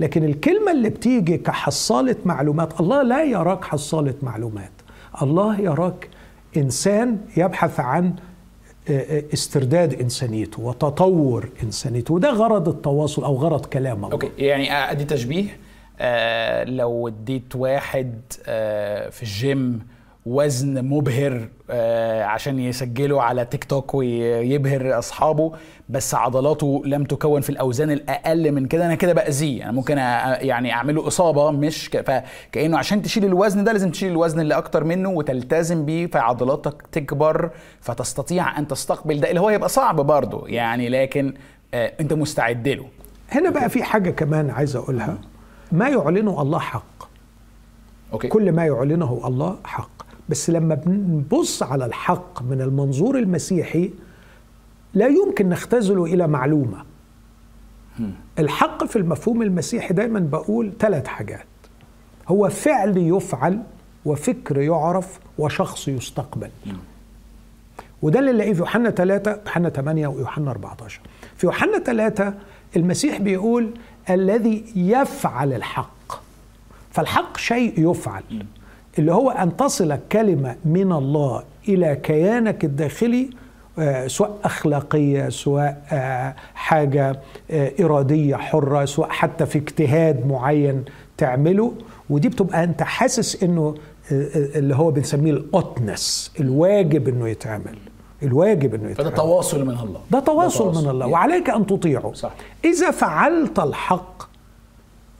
لكن 0.00 0.24
الكلمة 0.24 0.72
اللي 0.72 0.88
بتيجي 0.88 1.36
كحصالة 1.38 2.16
معلومات 2.24 2.80
الله 2.80 3.02
لا 3.02 3.24
يراك 3.24 3.64
حصالة 3.64 4.14
معلومات. 4.22 4.70
الله 5.22 5.60
يراك 5.60 6.08
إنسان 6.56 7.18
يبحث 7.36 7.80
عن 7.80 8.14
استرداد 9.32 10.00
إنسانيته 10.00 10.62
وتطور 10.62 11.48
إنسانيته. 11.62 12.14
وده 12.14 12.30
غرض 12.30 12.68
التواصل 12.68 13.24
أو 13.24 13.36
غرض 13.36 13.66
كلام 13.66 13.96
الله. 13.96 14.12
okay 14.12 14.30
يعني 14.38 14.72
أدي 14.72 15.04
تشبيه 15.04 15.56
آه 16.00 16.64
لو 16.64 17.08
اديت 17.08 17.56
واحد 17.56 18.14
آه 18.46 19.08
في 19.08 19.22
الجيم 19.22 19.82
وزن 20.26 20.84
مبهر 20.84 21.48
آه 21.70 22.24
عشان 22.24 22.58
يسجله 22.58 23.22
على 23.22 23.44
تيك 23.44 23.64
توك 23.64 23.94
ويبهر 23.94 24.98
أصحابه 24.98 25.52
بس 25.88 26.14
عضلاته 26.14 26.82
لم 26.86 27.04
تكون 27.04 27.40
في 27.40 27.50
الأوزان 27.50 27.90
الأقل 27.90 28.52
من 28.52 28.66
كده. 28.66 28.86
أنا 28.86 28.94
كده 28.94 29.12
بأذيه. 29.12 29.64
أنا 29.64 29.72
ممكن 29.72 29.98
يعني 29.98 30.72
أعمله 30.72 31.06
إصابة 31.06 31.50
مش 31.50 31.90
ك... 31.90 32.00
فكانه 32.00 32.78
عشان 32.78 33.02
تشيل 33.02 33.24
الوزن 33.24 33.64
ده 33.64 33.72
لازم 33.72 33.90
تشيل 33.90 34.10
الوزن 34.10 34.40
اللي 34.40 34.54
أكتر 34.54 34.84
منه 34.84 35.08
وتلتزم 35.10 35.84
بيه 35.84 36.06
فعضلاتك 36.06 36.82
تكبر 36.92 37.50
فتستطيع 37.80 38.58
أن 38.58 38.68
تستقبل 38.68 39.20
ده 39.20 39.28
اللي 39.30 39.40
هو 39.40 39.48
هيبقى 39.48 39.68
صعب 39.68 39.96
برضه 40.00 40.48
يعني 40.48 40.88
لكن 40.88 41.34
آه 41.74 41.92
أنت 42.00 42.12
مستعد 42.12 42.68
له. 42.68 42.86
هنا 43.30 43.50
بقى 43.50 43.68
في 43.70 43.82
حاجة 43.82 44.10
كمان 44.10 44.50
عايز 44.50 44.76
أقولها. 44.76 45.18
ما 45.72 45.88
يعلنه 45.88 46.42
الله 46.42 46.58
حق. 46.58 46.82
أوكي. 48.12 48.28
كل 48.28 48.52
ما 48.52 48.66
يعلنه 48.66 49.20
الله 49.24 49.56
حق. 49.64 49.90
بس 50.30 50.50
لما 50.50 50.74
بنبص 50.74 51.62
على 51.62 51.84
الحق 51.86 52.42
من 52.42 52.60
المنظور 52.60 53.18
المسيحي 53.18 53.90
لا 54.94 55.06
يمكن 55.06 55.48
نختزله 55.48 56.04
إلى 56.04 56.26
معلومة. 56.26 56.84
الحق 58.38 58.84
في 58.84 58.96
المفهوم 58.96 59.42
المسيحي 59.42 59.94
دايما 59.94 60.20
بقول 60.20 60.72
ثلاث 60.80 61.06
حاجات. 61.06 61.46
هو 62.28 62.48
فعل 62.48 62.96
يفعل 62.96 63.62
وفكر 64.04 64.60
يعرف 64.60 65.18
وشخص 65.38 65.88
يستقبل. 65.88 66.50
وده 68.02 68.18
اللي 68.18 68.32
نلاقيه 68.32 68.52
في 68.52 68.58
يوحنا 68.58 68.90
3 68.90 69.40
يوحنا 69.46 69.68
8 69.68 70.08
ويوحنا 70.08 70.50
14 70.50 71.00
في 71.36 71.46
يوحنا 71.46 71.78
3 71.78 72.34
المسيح 72.76 73.18
بيقول 73.18 73.70
الذي 74.10 74.64
يفعل 74.76 75.52
الحق. 75.52 76.22
فالحق 76.90 77.36
شيء 77.36 77.90
يفعل. 77.90 78.22
اللي 79.00 79.12
هو 79.12 79.30
أن 79.30 79.56
تصل 79.56 79.98
كلمة 80.12 80.56
من 80.64 80.92
الله 80.92 81.42
إلى 81.68 81.96
كيانك 81.96 82.64
الداخلي 82.64 83.30
آه، 83.78 84.06
سواء 84.06 84.38
أخلاقية 84.44 85.28
سواء 85.28 85.82
آه، 85.92 86.34
حاجة 86.54 87.20
آه، 87.50 87.72
إرادية 87.80 88.36
حرة 88.36 88.84
سواء 88.84 89.08
حتى 89.08 89.46
في 89.46 89.58
اجتهاد 89.58 90.26
معين 90.26 90.84
تعمله. 91.16 91.72
ودي 92.10 92.28
بتبقى 92.28 92.64
أنت 92.64 92.82
حاسس 92.82 93.44
آه، 93.44 93.74
اللي 94.58 94.74
هو 94.76 94.90
بنسميه 94.90 95.32
الاوتنس 95.32 96.32
الواجب 96.40 97.08
إنه 97.08 97.28
يتعمل 97.28 97.78
الواجب 98.22 98.74
إنه 98.74 98.82
فده 98.94 99.08
يتعمل. 99.08 99.14
تواصل 99.16 99.64
من 99.66 99.74
الله. 99.74 100.00
ده 100.10 100.20
تواصل 100.20 100.68
من 100.82 100.90
الله 100.90 101.00
يعني. 101.00 101.12
وعليك 101.12 101.50
أن 101.50 101.66
تطيعه. 101.66 102.12
صح. 102.14 102.32
إذا 102.64 102.90
فعلت 102.90 103.58
الحق 103.58 104.22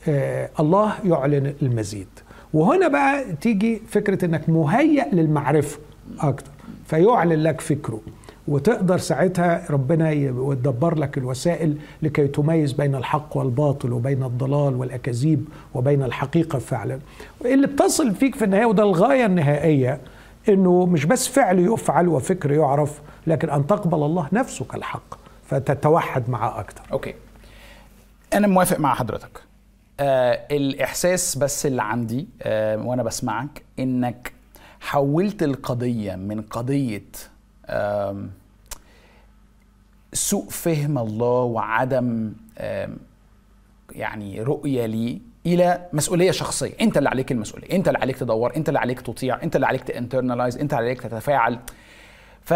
آه 0.09 0.51
الله 0.61 0.93
يعلن 1.05 1.55
المزيد. 1.63 2.09
وهنا 2.55 2.89
بقى 2.89 3.25
تيجي 3.41 3.83
فكرة 3.89 4.25
إنك 4.25 4.49
مهيأ 4.49 5.09
للمعرفة 5.15 5.79
أكتر 6.21 6.51
فيعلن 6.87 7.43
لك 7.43 7.61
فكره 7.61 8.01
وتقدر 8.49 8.99
ساعتها 8.99 9.67
ربنا 9.71 10.11
يدبر 10.11 10.95
لك 10.99 11.19
الوسائل 11.19 11.77
لكي 12.03 12.29
تميز 12.29 12.73
بين 12.73 12.95
الحق 12.95 13.37
والباطل 13.37 13.93
وبين 13.93 14.23
الضلال 14.23 14.75
والأكاذيب 14.77 15.45
وبين 15.75 16.03
الحقيقة 16.03 16.59
فعلا. 16.59 16.99
اللي 17.45 17.67
بتصل 17.67 18.15
فيك 18.15 18.35
في 18.35 18.45
النهاية 18.45 18.67
وده 18.67 18.83
الغاية 18.83 19.27
النهائية 19.27 20.01
إنه 20.49 20.87
مش 20.87 21.05
بس 21.05 21.29
فعل 21.29 21.59
يفعل 21.59 22.09
وفكر 22.09 22.53
يعرف 22.53 23.01
لكن 23.27 23.51
أن 23.51 23.67
تقبل 23.67 24.03
الله 24.03 24.29
نفسه 24.33 24.65
كالحق 24.65 25.19
فتتوحد 25.47 26.31
معه 26.31 26.61
أكتر. 26.61 26.83
أوكي. 26.93 27.15
أنا 28.35 28.47
موافق 28.47 28.81
مع 28.81 28.95
حضرتك. 28.95 29.50
آه 30.01 30.47
الإحساس 30.51 31.39
بس 31.39 31.67
اللي 31.67 31.83
عندي 31.83 32.29
آه 32.43 32.77
وأنا 32.77 33.03
بسمعك 33.03 33.63
إنك 33.79 34.33
حولت 34.81 35.43
القضية 35.43 36.15
من 36.17 36.43
قضية 36.43 37.03
آم، 37.69 38.31
سوء 40.13 40.49
فهم 40.51 40.99
الله 40.99 41.41
وعدم 41.43 42.33
آم، 42.59 42.97
يعني 43.93 44.43
رؤية 44.43 44.87
لي 44.87 45.21
إلى 45.47 45.87
مسؤولية 45.93 46.31
شخصية. 46.31 46.73
أنت 46.81 46.99
اللي 46.99 47.09
عليك 47.09 47.33
المسؤولية 47.33 47.77
أنت 47.77 47.89
اللي 47.89 47.99
عليك 47.99 48.17
تدور 48.17 48.57
أنت 48.57 48.69
اللي 48.69 48.79
عليك 48.79 49.01
تطيع 49.01 49.43
أنت 49.43 49.57
اللي 49.57 49.67
عليك 49.67 49.83
تانترنالايز 49.83 50.59
أنت 50.59 50.73
اللي 50.75 50.85
عليك 50.85 51.01
تتفاعل. 51.03 51.59
ف 52.43 52.55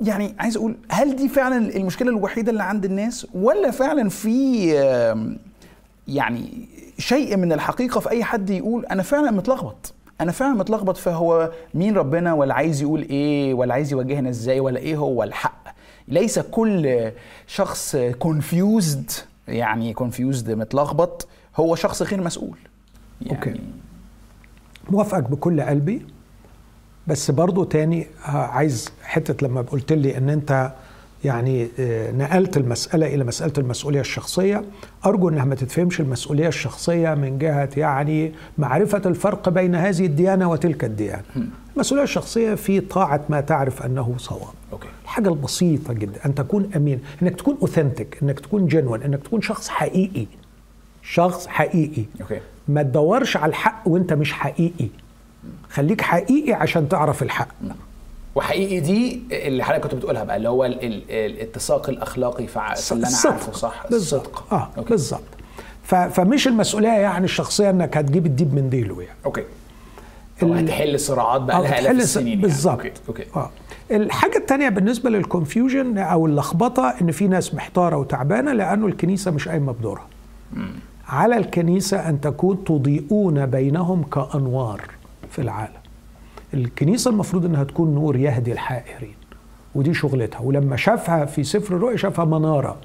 يعني 0.00 0.34
عايز 0.38 0.56
أقول 0.56 0.76
هل 0.90 1.16
دي 1.16 1.28
فعلا 1.28 1.76
المشكلة 1.76 2.10
الوحيدة 2.10 2.52
اللي 2.52 2.62
عند 2.62 2.84
الناس؟ 2.84 3.26
ولا 3.34 3.70
فعلا 3.70 4.08
في 4.08 4.72
يعني 6.08 6.68
شيء 6.98 7.36
من 7.36 7.52
الحقيقة 7.52 8.00
في 8.00 8.10
أي 8.10 8.24
حد 8.24 8.50
يقول 8.50 8.86
أنا 8.86 9.02
فعلا 9.02 9.30
متلخبط. 9.30 9.94
أنا 10.20 10.32
فعلا 10.32 10.54
متلخبط 10.54 10.96
فهو 10.96 11.50
مين 11.74 11.96
ربنا؟ 11.96 12.34
ولا 12.34 12.54
عايز 12.54 12.82
يقول 12.82 13.02
إيه؟ 13.02 13.54
ولا 13.54 13.74
عايز 13.74 13.92
يوجهنا 13.92 14.28
إزاي؟ 14.28 14.60
ولا 14.60 14.78
إيه 14.78 14.96
هو؟ 14.96 15.22
الحق 15.22 15.62
ليس 16.08 16.38
كل 16.38 17.12
شخص 17.46 17.96
confused 18.18 19.10
يعني 19.48 19.92
confused 19.92 20.50
متلخبط 20.50 21.28
هو 21.56 21.74
شخص 21.74 22.02
غير 22.02 22.20
مسؤول. 22.20 22.58
يعني 23.22 23.36
okay. 23.38 23.60
موافقك 24.90 25.30
بكل 25.30 25.60
قلبي 25.60 26.06
بس 27.06 27.30
برضو 27.30 27.64
تاني 27.64 28.06
آه، 28.26 28.30
عايز 28.30 28.92
حتة 29.02 29.46
لما 29.46 29.62
قلت 29.62 29.92
لي 29.92 30.16
إن 30.18 30.28
أنت 30.30 30.72
يعني 31.24 31.68
آه، 31.78 32.12
نقلت 32.12 32.56
المسألة 32.56 33.14
إلى 33.14 33.24
مسألة 33.24 33.52
المسؤولية 33.58 34.00
الشخصية. 34.00 34.64
أرجو 35.06 35.28
أنها 35.28 35.44
ما 35.44 35.54
تتفهمش 35.54 36.00
المسؤولية 36.00 36.48
الشخصية 36.48 37.14
من 37.14 37.38
جهة 37.38 37.68
يعني 37.76 38.32
معرفة 38.58 39.02
الفرق 39.06 39.48
بين 39.48 39.74
هذه 39.74 40.06
الديانة 40.06 40.50
وتلك 40.50 40.84
الديانة. 40.84 41.22
المسؤولية 41.74 42.04
الشخصية 42.04 42.54
في 42.54 42.80
طاعة 42.80 43.20
ما 43.28 43.40
تعرف 43.40 43.82
أنه 43.82 44.14
صواب. 44.18 44.54
okay. 44.72 44.88
الحاجة 45.04 45.28
البسيطة 45.28 45.92
جدا. 45.92 46.26
أن 46.26 46.34
تكون 46.34 46.70
أمين 46.76 47.00
أنك 47.22 47.34
تكون 47.34 47.56
authentic 47.62 48.18
أنك 48.22 48.40
تكون 48.40 48.66
genuine 48.66 49.02
أنك 49.02 49.22
تكون 49.22 49.40
شخص 49.40 49.68
حقيقي. 49.68 50.26
شخص 51.02 51.46
حقيقي. 51.46 52.04
okay. 52.20 52.40
ما 52.68 52.82
تدورش 52.82 53.36
على 53.36 53.50
الحق 53.50 53.82
وأنت 53.88 54.12
مش 54.12 54.32
حقيقي. 54.32 54.88
خليك 55.70 56.00
حقيقي 56.00 56.52
عشان 56.52 56.88
تعرف 56.88 57.22
الحق. 57.22 57.48
وحقيقي 58.34 58.80
دي 58.80 59.22
اللي 59.32 59.64
حضرتك 59.64 59.82
كنت 59.82 59.94
بتقولها 59.94 60.24
بقى 60.24 60.36
اللي 60.36 60.48
هو 60.48 60.64
ال- 60.64 60.84
ال- 60.84 61.02
الاتساق 61.10 61.88
الأخلاقي 61.88 62.46
في 62.46 62.60
اللي 62.92 63.06
أنا 63.06 63.16
عارفه 63.24 63.52
صح؟ 63.52 63.84
بالظبط. 63.90 64.26
الصدق 64.26 64.52
آه 64.52 64.70
بالظبط. 64.88 65.20
فمش 65.84 66.48
المسؤولية 66.48 66.88
يعني 66.88 67.24
الشخصية 67.24 67.70
إنك 67.70 67.96
هتجيب 67.96 68.26
الديب 68.26 68.54
من 68.54 68.70
ديله 68.70 69.02
يعني. 69.02 69.18
okay. 69.26 69.44
أو 70.42 70.52
هتحل 70.52 71.00
صراعات 71.00 71.40
بقى 71.42 71.62
لها 71.62 71.78
آلاف 71.78 71.92
السنين 71.92 72.26
يعني. 72.28 72.40
بالظبط. 72.42 72.72
okay 72.78 72.92
okay. 73.08 73.24
آه. 73.36 73.50
الحاجة 73.90 74.36
الثانية 74.36 74.68
بالنسبة 74.68 75.10
لل 75.10 75.26
confusion 75.26 75.98
أو 75.98 76.26
اللخبطة 76.26 76.94
إن 77.00 77.10
في 77.12 77.28
ناس 77.28 77.54
محتارة 77.54 77.96
وتعبانة 77.96 78.52
لأنه 78.52 78.86
الكنيسة 78.86 79.30
مش 79.30 79.48
قايمة 79.48 79.72
بدورها. 79.72 80.06
على 81.08 81.36
الكنيسة 81.36 82.08
أن 82.08 82.20
تكون 82.20 82.64
تضيئون 82.64 83.46
بينهم 83.46 84.02
كأنوار 84.02 84.82
في 85.30 85.42
العالم. 85.42 85.81
الكنيسة 86.54 87.10
المفروض 87.10 87.44
إنها 87.44 87.64
تكون 87.64 87.94
نور 87.94 88.16
يهدي 88.16 88.52
الحائرين 88.52 89.14
ودي 89.74 89.94
شغلتها. 89.94 90.40
ولما 90.40 90.76
شافها 90.76 91.24
في 91.24 91.44
سفر 91.44 91.76
الرؤيا 91.76 91.96
شافها 91.96 92.24
منارة. 92.24 92.76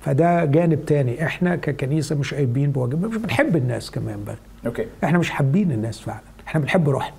فده 0.00 0.44
جانب 0.44 0.84
تاني. 0.86 1.24
إحنا 1.26 1.56
ككنيسة 1.56 2.16
مش 2.16 2.34
قايمين 2.34 2.70
بواجبنا 2.70 3.08
مش 3.08 3.16
بنحب 3.16 3.56
الناس 3.56 3.90
كمان 3.90 4.24
بقى. 4.24 4.36
أوكي. 4.66 4.86
إحنا 5.04 5.18
مش 5.18 5.30
حابين 5.30 5.72
الناس 5.72 6.00
فعلا. 6.00 6.20
إحنا 6.46 6.60
بنحب 6.60 6.88
روحنا. 6.88 7.14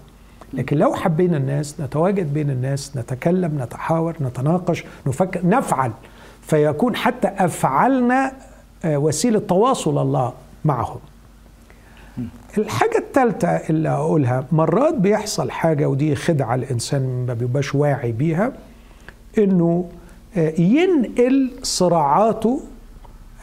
لكن 0.53 0.77
لو 0.77 0.93
حبينا 0.93 1.37
الناس 1.37 1.81
نتواجد 1.81 2.33
بين 2.33 2.49
الناس 2.49 2.97
نتكلم 2.97 3.61
نتحاور 3.61 4.15
نتناقش 4.21 4.83
نفكر 5.07 5.47
نفعل. 5.47 5.91
فيكون 6.41 6.95
حتى 6.95 7.27
افعالنا 7.27 8.31
آه، 8.85 8.97
وسيلة 8.97 9.39
تواصل 9.39 10.01
الله 10.01 10.33
معهم. 10.65 10.99
الحاجة 12.57 12.97
الثالثة 12.97 13.47
اللي 13.47 13.89
أقولها 13.89 14.45
مرات 14.51 14.93
بيحصل 14.93 15.51
حاجة 15.51 15.85
ودي 15.89 16.15
خدعة 16.15 16.55
الإنسان 16.55 17.25
ما 17.27 17.33
بيبقاش 17.33 17.75
واعي 17.75 18.11
بيها 18.11 18.53
إنه 19.37 19.89
آه، 20.37 20.61
ينقل 20.61 21.51
صراعاته 21.63 22.61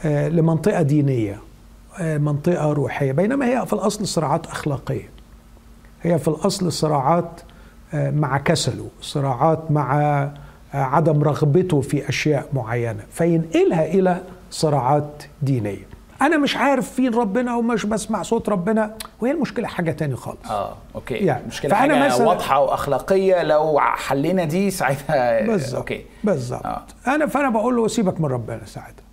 آه، 0.05 0.29
لمنطقة 0.29 0.81
دينية 0.81 1.39
آه، 1.99 2.17
منطقة 2.17 2.73
روحية. 2.73 3.11
بينما 3.11 3.45
هي 3.45 3.65
في 3.65 3.73
الأصل 3.73 4.07
صراعات 4.07 4.45
أخلاقية. 4.47 5.09
هي 6.01 6.19
في 6.19 6.27
الأصل 6.27 6.71
صراعات 6.71 7.41
مع 7.93 8.37
كسله 8.37 8.87
صراعات 9.01 9.71
مع 9.71 10.29
عدم 10.73 11.23
رغبته 11.23 11.81
في 11.81 12.09
أشياء 12.09 12.49
معينة. 12.53 13.03
فينقلها 13.11 13.85
إلى 13.85 14.21
صراعات 14.51 15.23
دينية. 15.41 15.94
أنا 16.21 16.37
مش 16.37 16.57
عارف 16.57 16.91
فين 16.91 17.13
ربنا 17.13 17.55
ومش 17.55 17.85
بسمع 17.85 18.21
صوت 18.23 18.49
ربنا. 18.49 18.93
وهي 19.21 19.31
المشكلة 19.31 19.67
حاجة 19.67 19.91
تاني 19.91 20.15
خالص. 20.15 20.49
آه 20.51 20.75
okay. 20.95 21.13
يعني 21.15 21.43
مشكلة 21.47 21.71
فأنا 21.75 21.93
حاجة 22.03 22.17
مثلاً- 22.17 22.21
واضحة 22.21 22.59
وأخلاقية. 22.61 23.43
لو 23.43 23.79
حلينا 23.79 24.43
دي 24.43 24.71
ساعتها 24.71 25.45
بالظبط 25.45 25.75
okay. 25.77 26.05
بالظبط. 26.23 26.65
آه. 26.65 26.83
أنا 27.07 27.25
فأنا 27.25 27.49
بقول 27.49 27.75
له 27.75 27.87
سيبك 27.87 28.21
من 28.21 28.25
ربنا 28.25 28.65
ساعتها. 28.65 29.05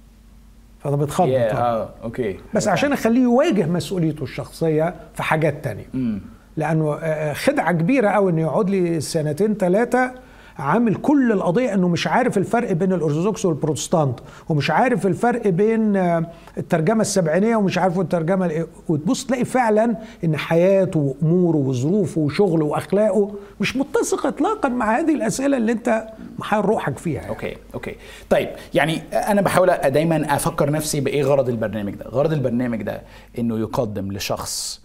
فده 0.80 0.96
بيتخض. 0.96 1.24
طبعاً. 1.26 1.50
آه 1.52 1.88
okay. 2.04 2.38
بس 2.54 2.68
عشان 2.68 2.92
أخليه 2.92 3.22
يواجه 3.22 3.66
مسؤوليته 3.66 4.22
الشخصية 4.22 4.94
في 5.14 5.22
حاجات 5.22 5.64
تانية. 5.64 5.86
امم 5.94 6.20
لأنه 6.56 6.94
آه، 7.02 7.32
خدعة 7.32 7.72
كبيرة 7.72 8.08
قوي 8.08 8.32
إنه 8.32 8.40
يقعد 8.40 8.70
لي 8.70 9.00
سنتين 9.00 9.54
ثلاثة 9.54 10.12
عامل 10.58 10.94
كل 10.94 11.32
القضية 11.32 11.74
إنه 11.74 11.88
مش 11.88 12.06
عارف 12.06 12.38
الفرق 12.38 12.72
بين 12.72 12.92
الأرثوذكس 12.92 13.44
والبروتستانت 13.44 14.18
ومش 14.48 14.70
عارف 14.70 15.06
الفرق 15.06 15.48
بين 15.48 15.96
آه، 15.96 16.26
الترجمة 16.58 17.00
السبعينية 17.00 17.56
ومش 17.56 17.78
عارف 17.78 18.00
الترجمة 18.00 18.46
الإيه. 18.46 18.66
وتبص 18.88 19.26
تلاقي 19.26 19.44
فعلا 19.44 19.96
إن 20.24 20.36
حياته 20.36 21.00
وأموره 21.22 21.56
وظروفه 21.56 22.20
وشغله 22.20 22.64
وأخلاقه 22.64 23.34
مش 23.60 23.76
متسق 23.76 24.26
اطلاقا 24.26 24.68
مع 24.68 24.98
هذه 24.98 25.14
الأسئلة 25.14 25.56
اللي 25.56 25.72
أنت 25.72 26.06
محير 26.38 26.64
روحك 26.64 26.98
فيها 26.98 27.14
يعني. 27.14 27.28
أوكي 27.28 27.56
أوكي 27.74 27.96
طيب 28.30 28.48
يعني 28.74 29.02
أنا 29.12 29.40
بحاول 29.40 29.70
دايما 29.86 30.36
أفكر 30.36 30.70
نفسي 30.70 31.00
بإيه 31.00 31.22
غرض 31.24 31.48
البرنامج 31.48 31.94
ده 31.94 32.04
غرض 32.08 32.32
البرنامج 32.32 32.82
ده 32.82 33.02
إنه 33.38 33.58
يقدم 33.58 34.12
لشخص 34.12 34.82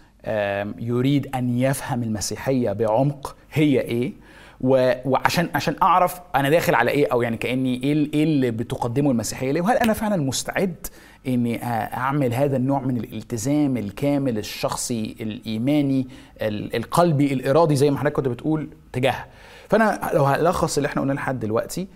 يريد 0.78 1.30
أن 1.34 1.58
يفهم 1.58 2.02
المسيحية 2.02 2.72
بعمق 2.72 3.36
هي 3.52 3.80
إيه 3.80 4.12
و- 4.60 4.92
وعشان 5.04 5.48
عشان 5.54 5.76
أعرف 5.82 6.20
أنا 6.34 6.50
داخل 6.50 6.74
على 6.74 6.90
إيه 6.90 7.06
أو 7.12 7.22
يعني 7.22 7.36
كأني 7.36 7.82
إيه 7.82 7.92
إيه 8.14 8.24
اللي 8.24 8.50
بتقدمه 8.50 9.10
المسيحية 9.10 9.52
ليه 9.52 9.60
وهل 9.60 9.76
أنا 9.76 9.92
فعلا 9.92 10.16
مستعد 10.22 10.86
إني 11.26 11.64
أعمل 11.64 12.34
هذا 12.34 12.56
النوع 12.56 12.80
من 12.80 12.96
الالتزام 12.96 13.76
الكامل 13.76 14.38
الشخصي 14.38 15.16
الإيماني 15.20 16.08
ال- 16.42 16.76
القلبي 16.76 17.32
الإرادي 17.32 17.76
زي 17.76 17.90
ما 17.90 17.98
حضرتك 17.98 18.16
كنت 18.16 18.28
بتقول 18.28 18.68
تجاهها 18.92 19.26
فأنا 19.68 20.10
لو 20.14 20.24
هلخص 20.24 20.76
اللي 20.76 20.86
إحنا 20.86 21.02
قلناه 21.02 21.14
لحد 21.14 21.40
دلوقتي 21.40 21.88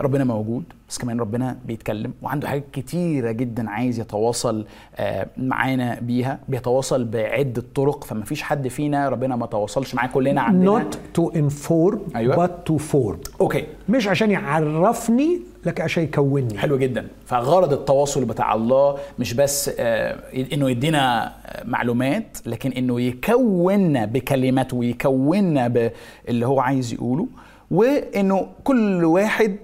ربنا 0.00 0.24
موجود 0.24 0.64
بس 0.88 0.98
كمان 0.98 1.20
ربنا 1.20 1.56
بيتكلم 1.64 2.12
وعنده 2.22 2.48
حاجات 2.48 2.64
كتيرة 2.72 3.30
جدا 3.30 3.70
عايز 3.70 4.00
يتواصل 4.00 4.66
آه، 4.96 5.26
معانا 5.36 5.98
بيها 6.00 6.38
بيتواصل 6.48 7.04
بعدة 7.04 7.62
طرق 7.74 8.04
فما 8.04 8.24
فيش 8.24 8.42
حد 8.42 8.68
فينا 8.68 9.08
ربنا 9.08 9.36
ما 9.36 9.46
تواصلش 9.46 9.94
معاه 9.94 10.06
كلنا 10.06 10.40
عندنا. 10.40 10.90
Not 10.90 11.18
to 11.20 11.32
inform 11.34 12.16
أيوة. 12.16 12.46
but 12.46 12.50
to 12.72 12.76
form. 12.92 13.30
أوكي. 13.40 13.64
مش 13.88 14.08
عشان 14.08 14.30
يعرفني 14.30 15.40
لكن 15.66 15.82
عشان 15.82 16.02
يكونني. 16.02 16.58
حلو 16.58 16.78
جدا. 16.78 17.06
فغرض 17.26 17.72
التواصل 17.72 18.24
بتاع 18.24 18.54
الله 18.54 18.96
مش 19.18 19.34
بس 19.34 19.70
آه، 19.78 20.16
إنه 20.52 20.70
يدينا 20.70 21.26
آه، 21.26 21.64
معلومات 21.64 22.38
لكن 22.46 22.72
إنه 22.72 23.00
يكوننا 23.00 24.04
بكلماته 24.04 24.76
ويكوننا 24.76 25.68
باللي 25.68 26.46
هو 26.46 26.60
عايز 26.60 26.92
يقوله. 26.92 27.26
وإنه 27.70 28.48
كل 28.64 29.04
واحد 29.04 29.56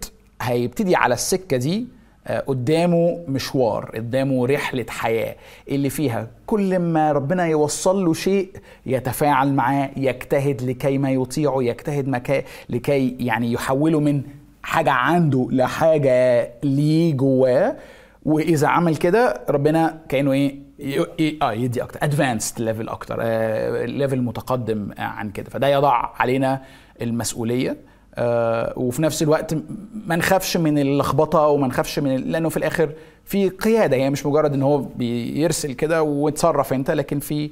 هيبتدي 0.42 0.96
على 0.96 1.14
السكة 1.14 1.57
دي 1.57 1.86
آه، 2.26 2.40
قدامه 2.40 3.24
مشوار 3.28 3.90
قدامه 3.94 4.46
رحلة 4.46 4.86
حياة 4.88 5.36
اللي 5.68 5.90
فيها 5.90 6.28
كل 6.46 6.78
ما 6.78 7.12
ربنا 7.12 7.46
يوصل 7.46 8.05
له 8.05 8.14
شيء 8.14 8.50
يتفاعل 8.86 9.53
معاه 9.55 9.90
يجتهد 9.96 10.62
لكي 10.62 10.98
ما 10.98 11.11
يطيعه 11.11 11.62
يجتهد 11.62 12.09
مكا 12.09 12.42
لكي 12.68 13.16
يعني 13.20 13.53
يحوله 13.53 14.00
من 14.00 14.22
حاجة 14.62 14.90
عنده 14.90 15.48
لحاجة 15.50 16.50
ليه 16.62 17.14
جواه. 17.14 17.76
وإذا 18.24 18.66
عمل 18.68 18.96
كده 18.96 19.40
ربنا 19.50 20.00
كأنه 20.09 20.32
إيه 20.32 20.59
آه 21.42 21.53
يدي 21.53 21.82
أكتر 21.82 21.98
advanced 22.02 22.60
level 22.60 22.88
أكتر 22.88 23.22
level 23.84 24.20
متقدم 24.22 24.90
آه، 24.98 25.03
عن 25.03 25.30
كده. 25.30 25.50
فده 25.50 25.68
يضع 25.68 26.11
علينا 26.16 26.62
المسؤولية. 27.03 27.76
وفي 28.76 29.02
نفس 29.02 29.22
الوقت 29.22 29.54
ما 30.06 30.16
نخافش 30.16 30.56
من 30.56 30.78
اللخبطة 30.78 31.46
وما 31.46 31.66
نخافش 31.66 31.98
من 31.98 32.16
لأنه 32.16 32.48
في 32.48 32.56
الآخر 32.56 32.92
في 33.24 33.48
قيادة 33.48 33.96
هي 33.96 34.10
مش 34.10 34.26
مجرد 34.26 34.54
إن 34.54 34.62
هو 34.62 34.78
بيرسل 34.78 35.72
كده 35.72 36.02
وتصرف 36.02 36.72
أنت 36.72 36.90
لكن 36.90 37.18
في 37.20 37.50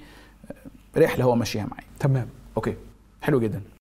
رحلة 0.97 1.25
هو 1.25 1.35
ماشيها 1.35 1.67
معايا. 1.71 1.87
تمام. 2.01 2.29
أوكي. 2.57 2.75
حلو 3.23 3.41
جدا. 3.41 3.61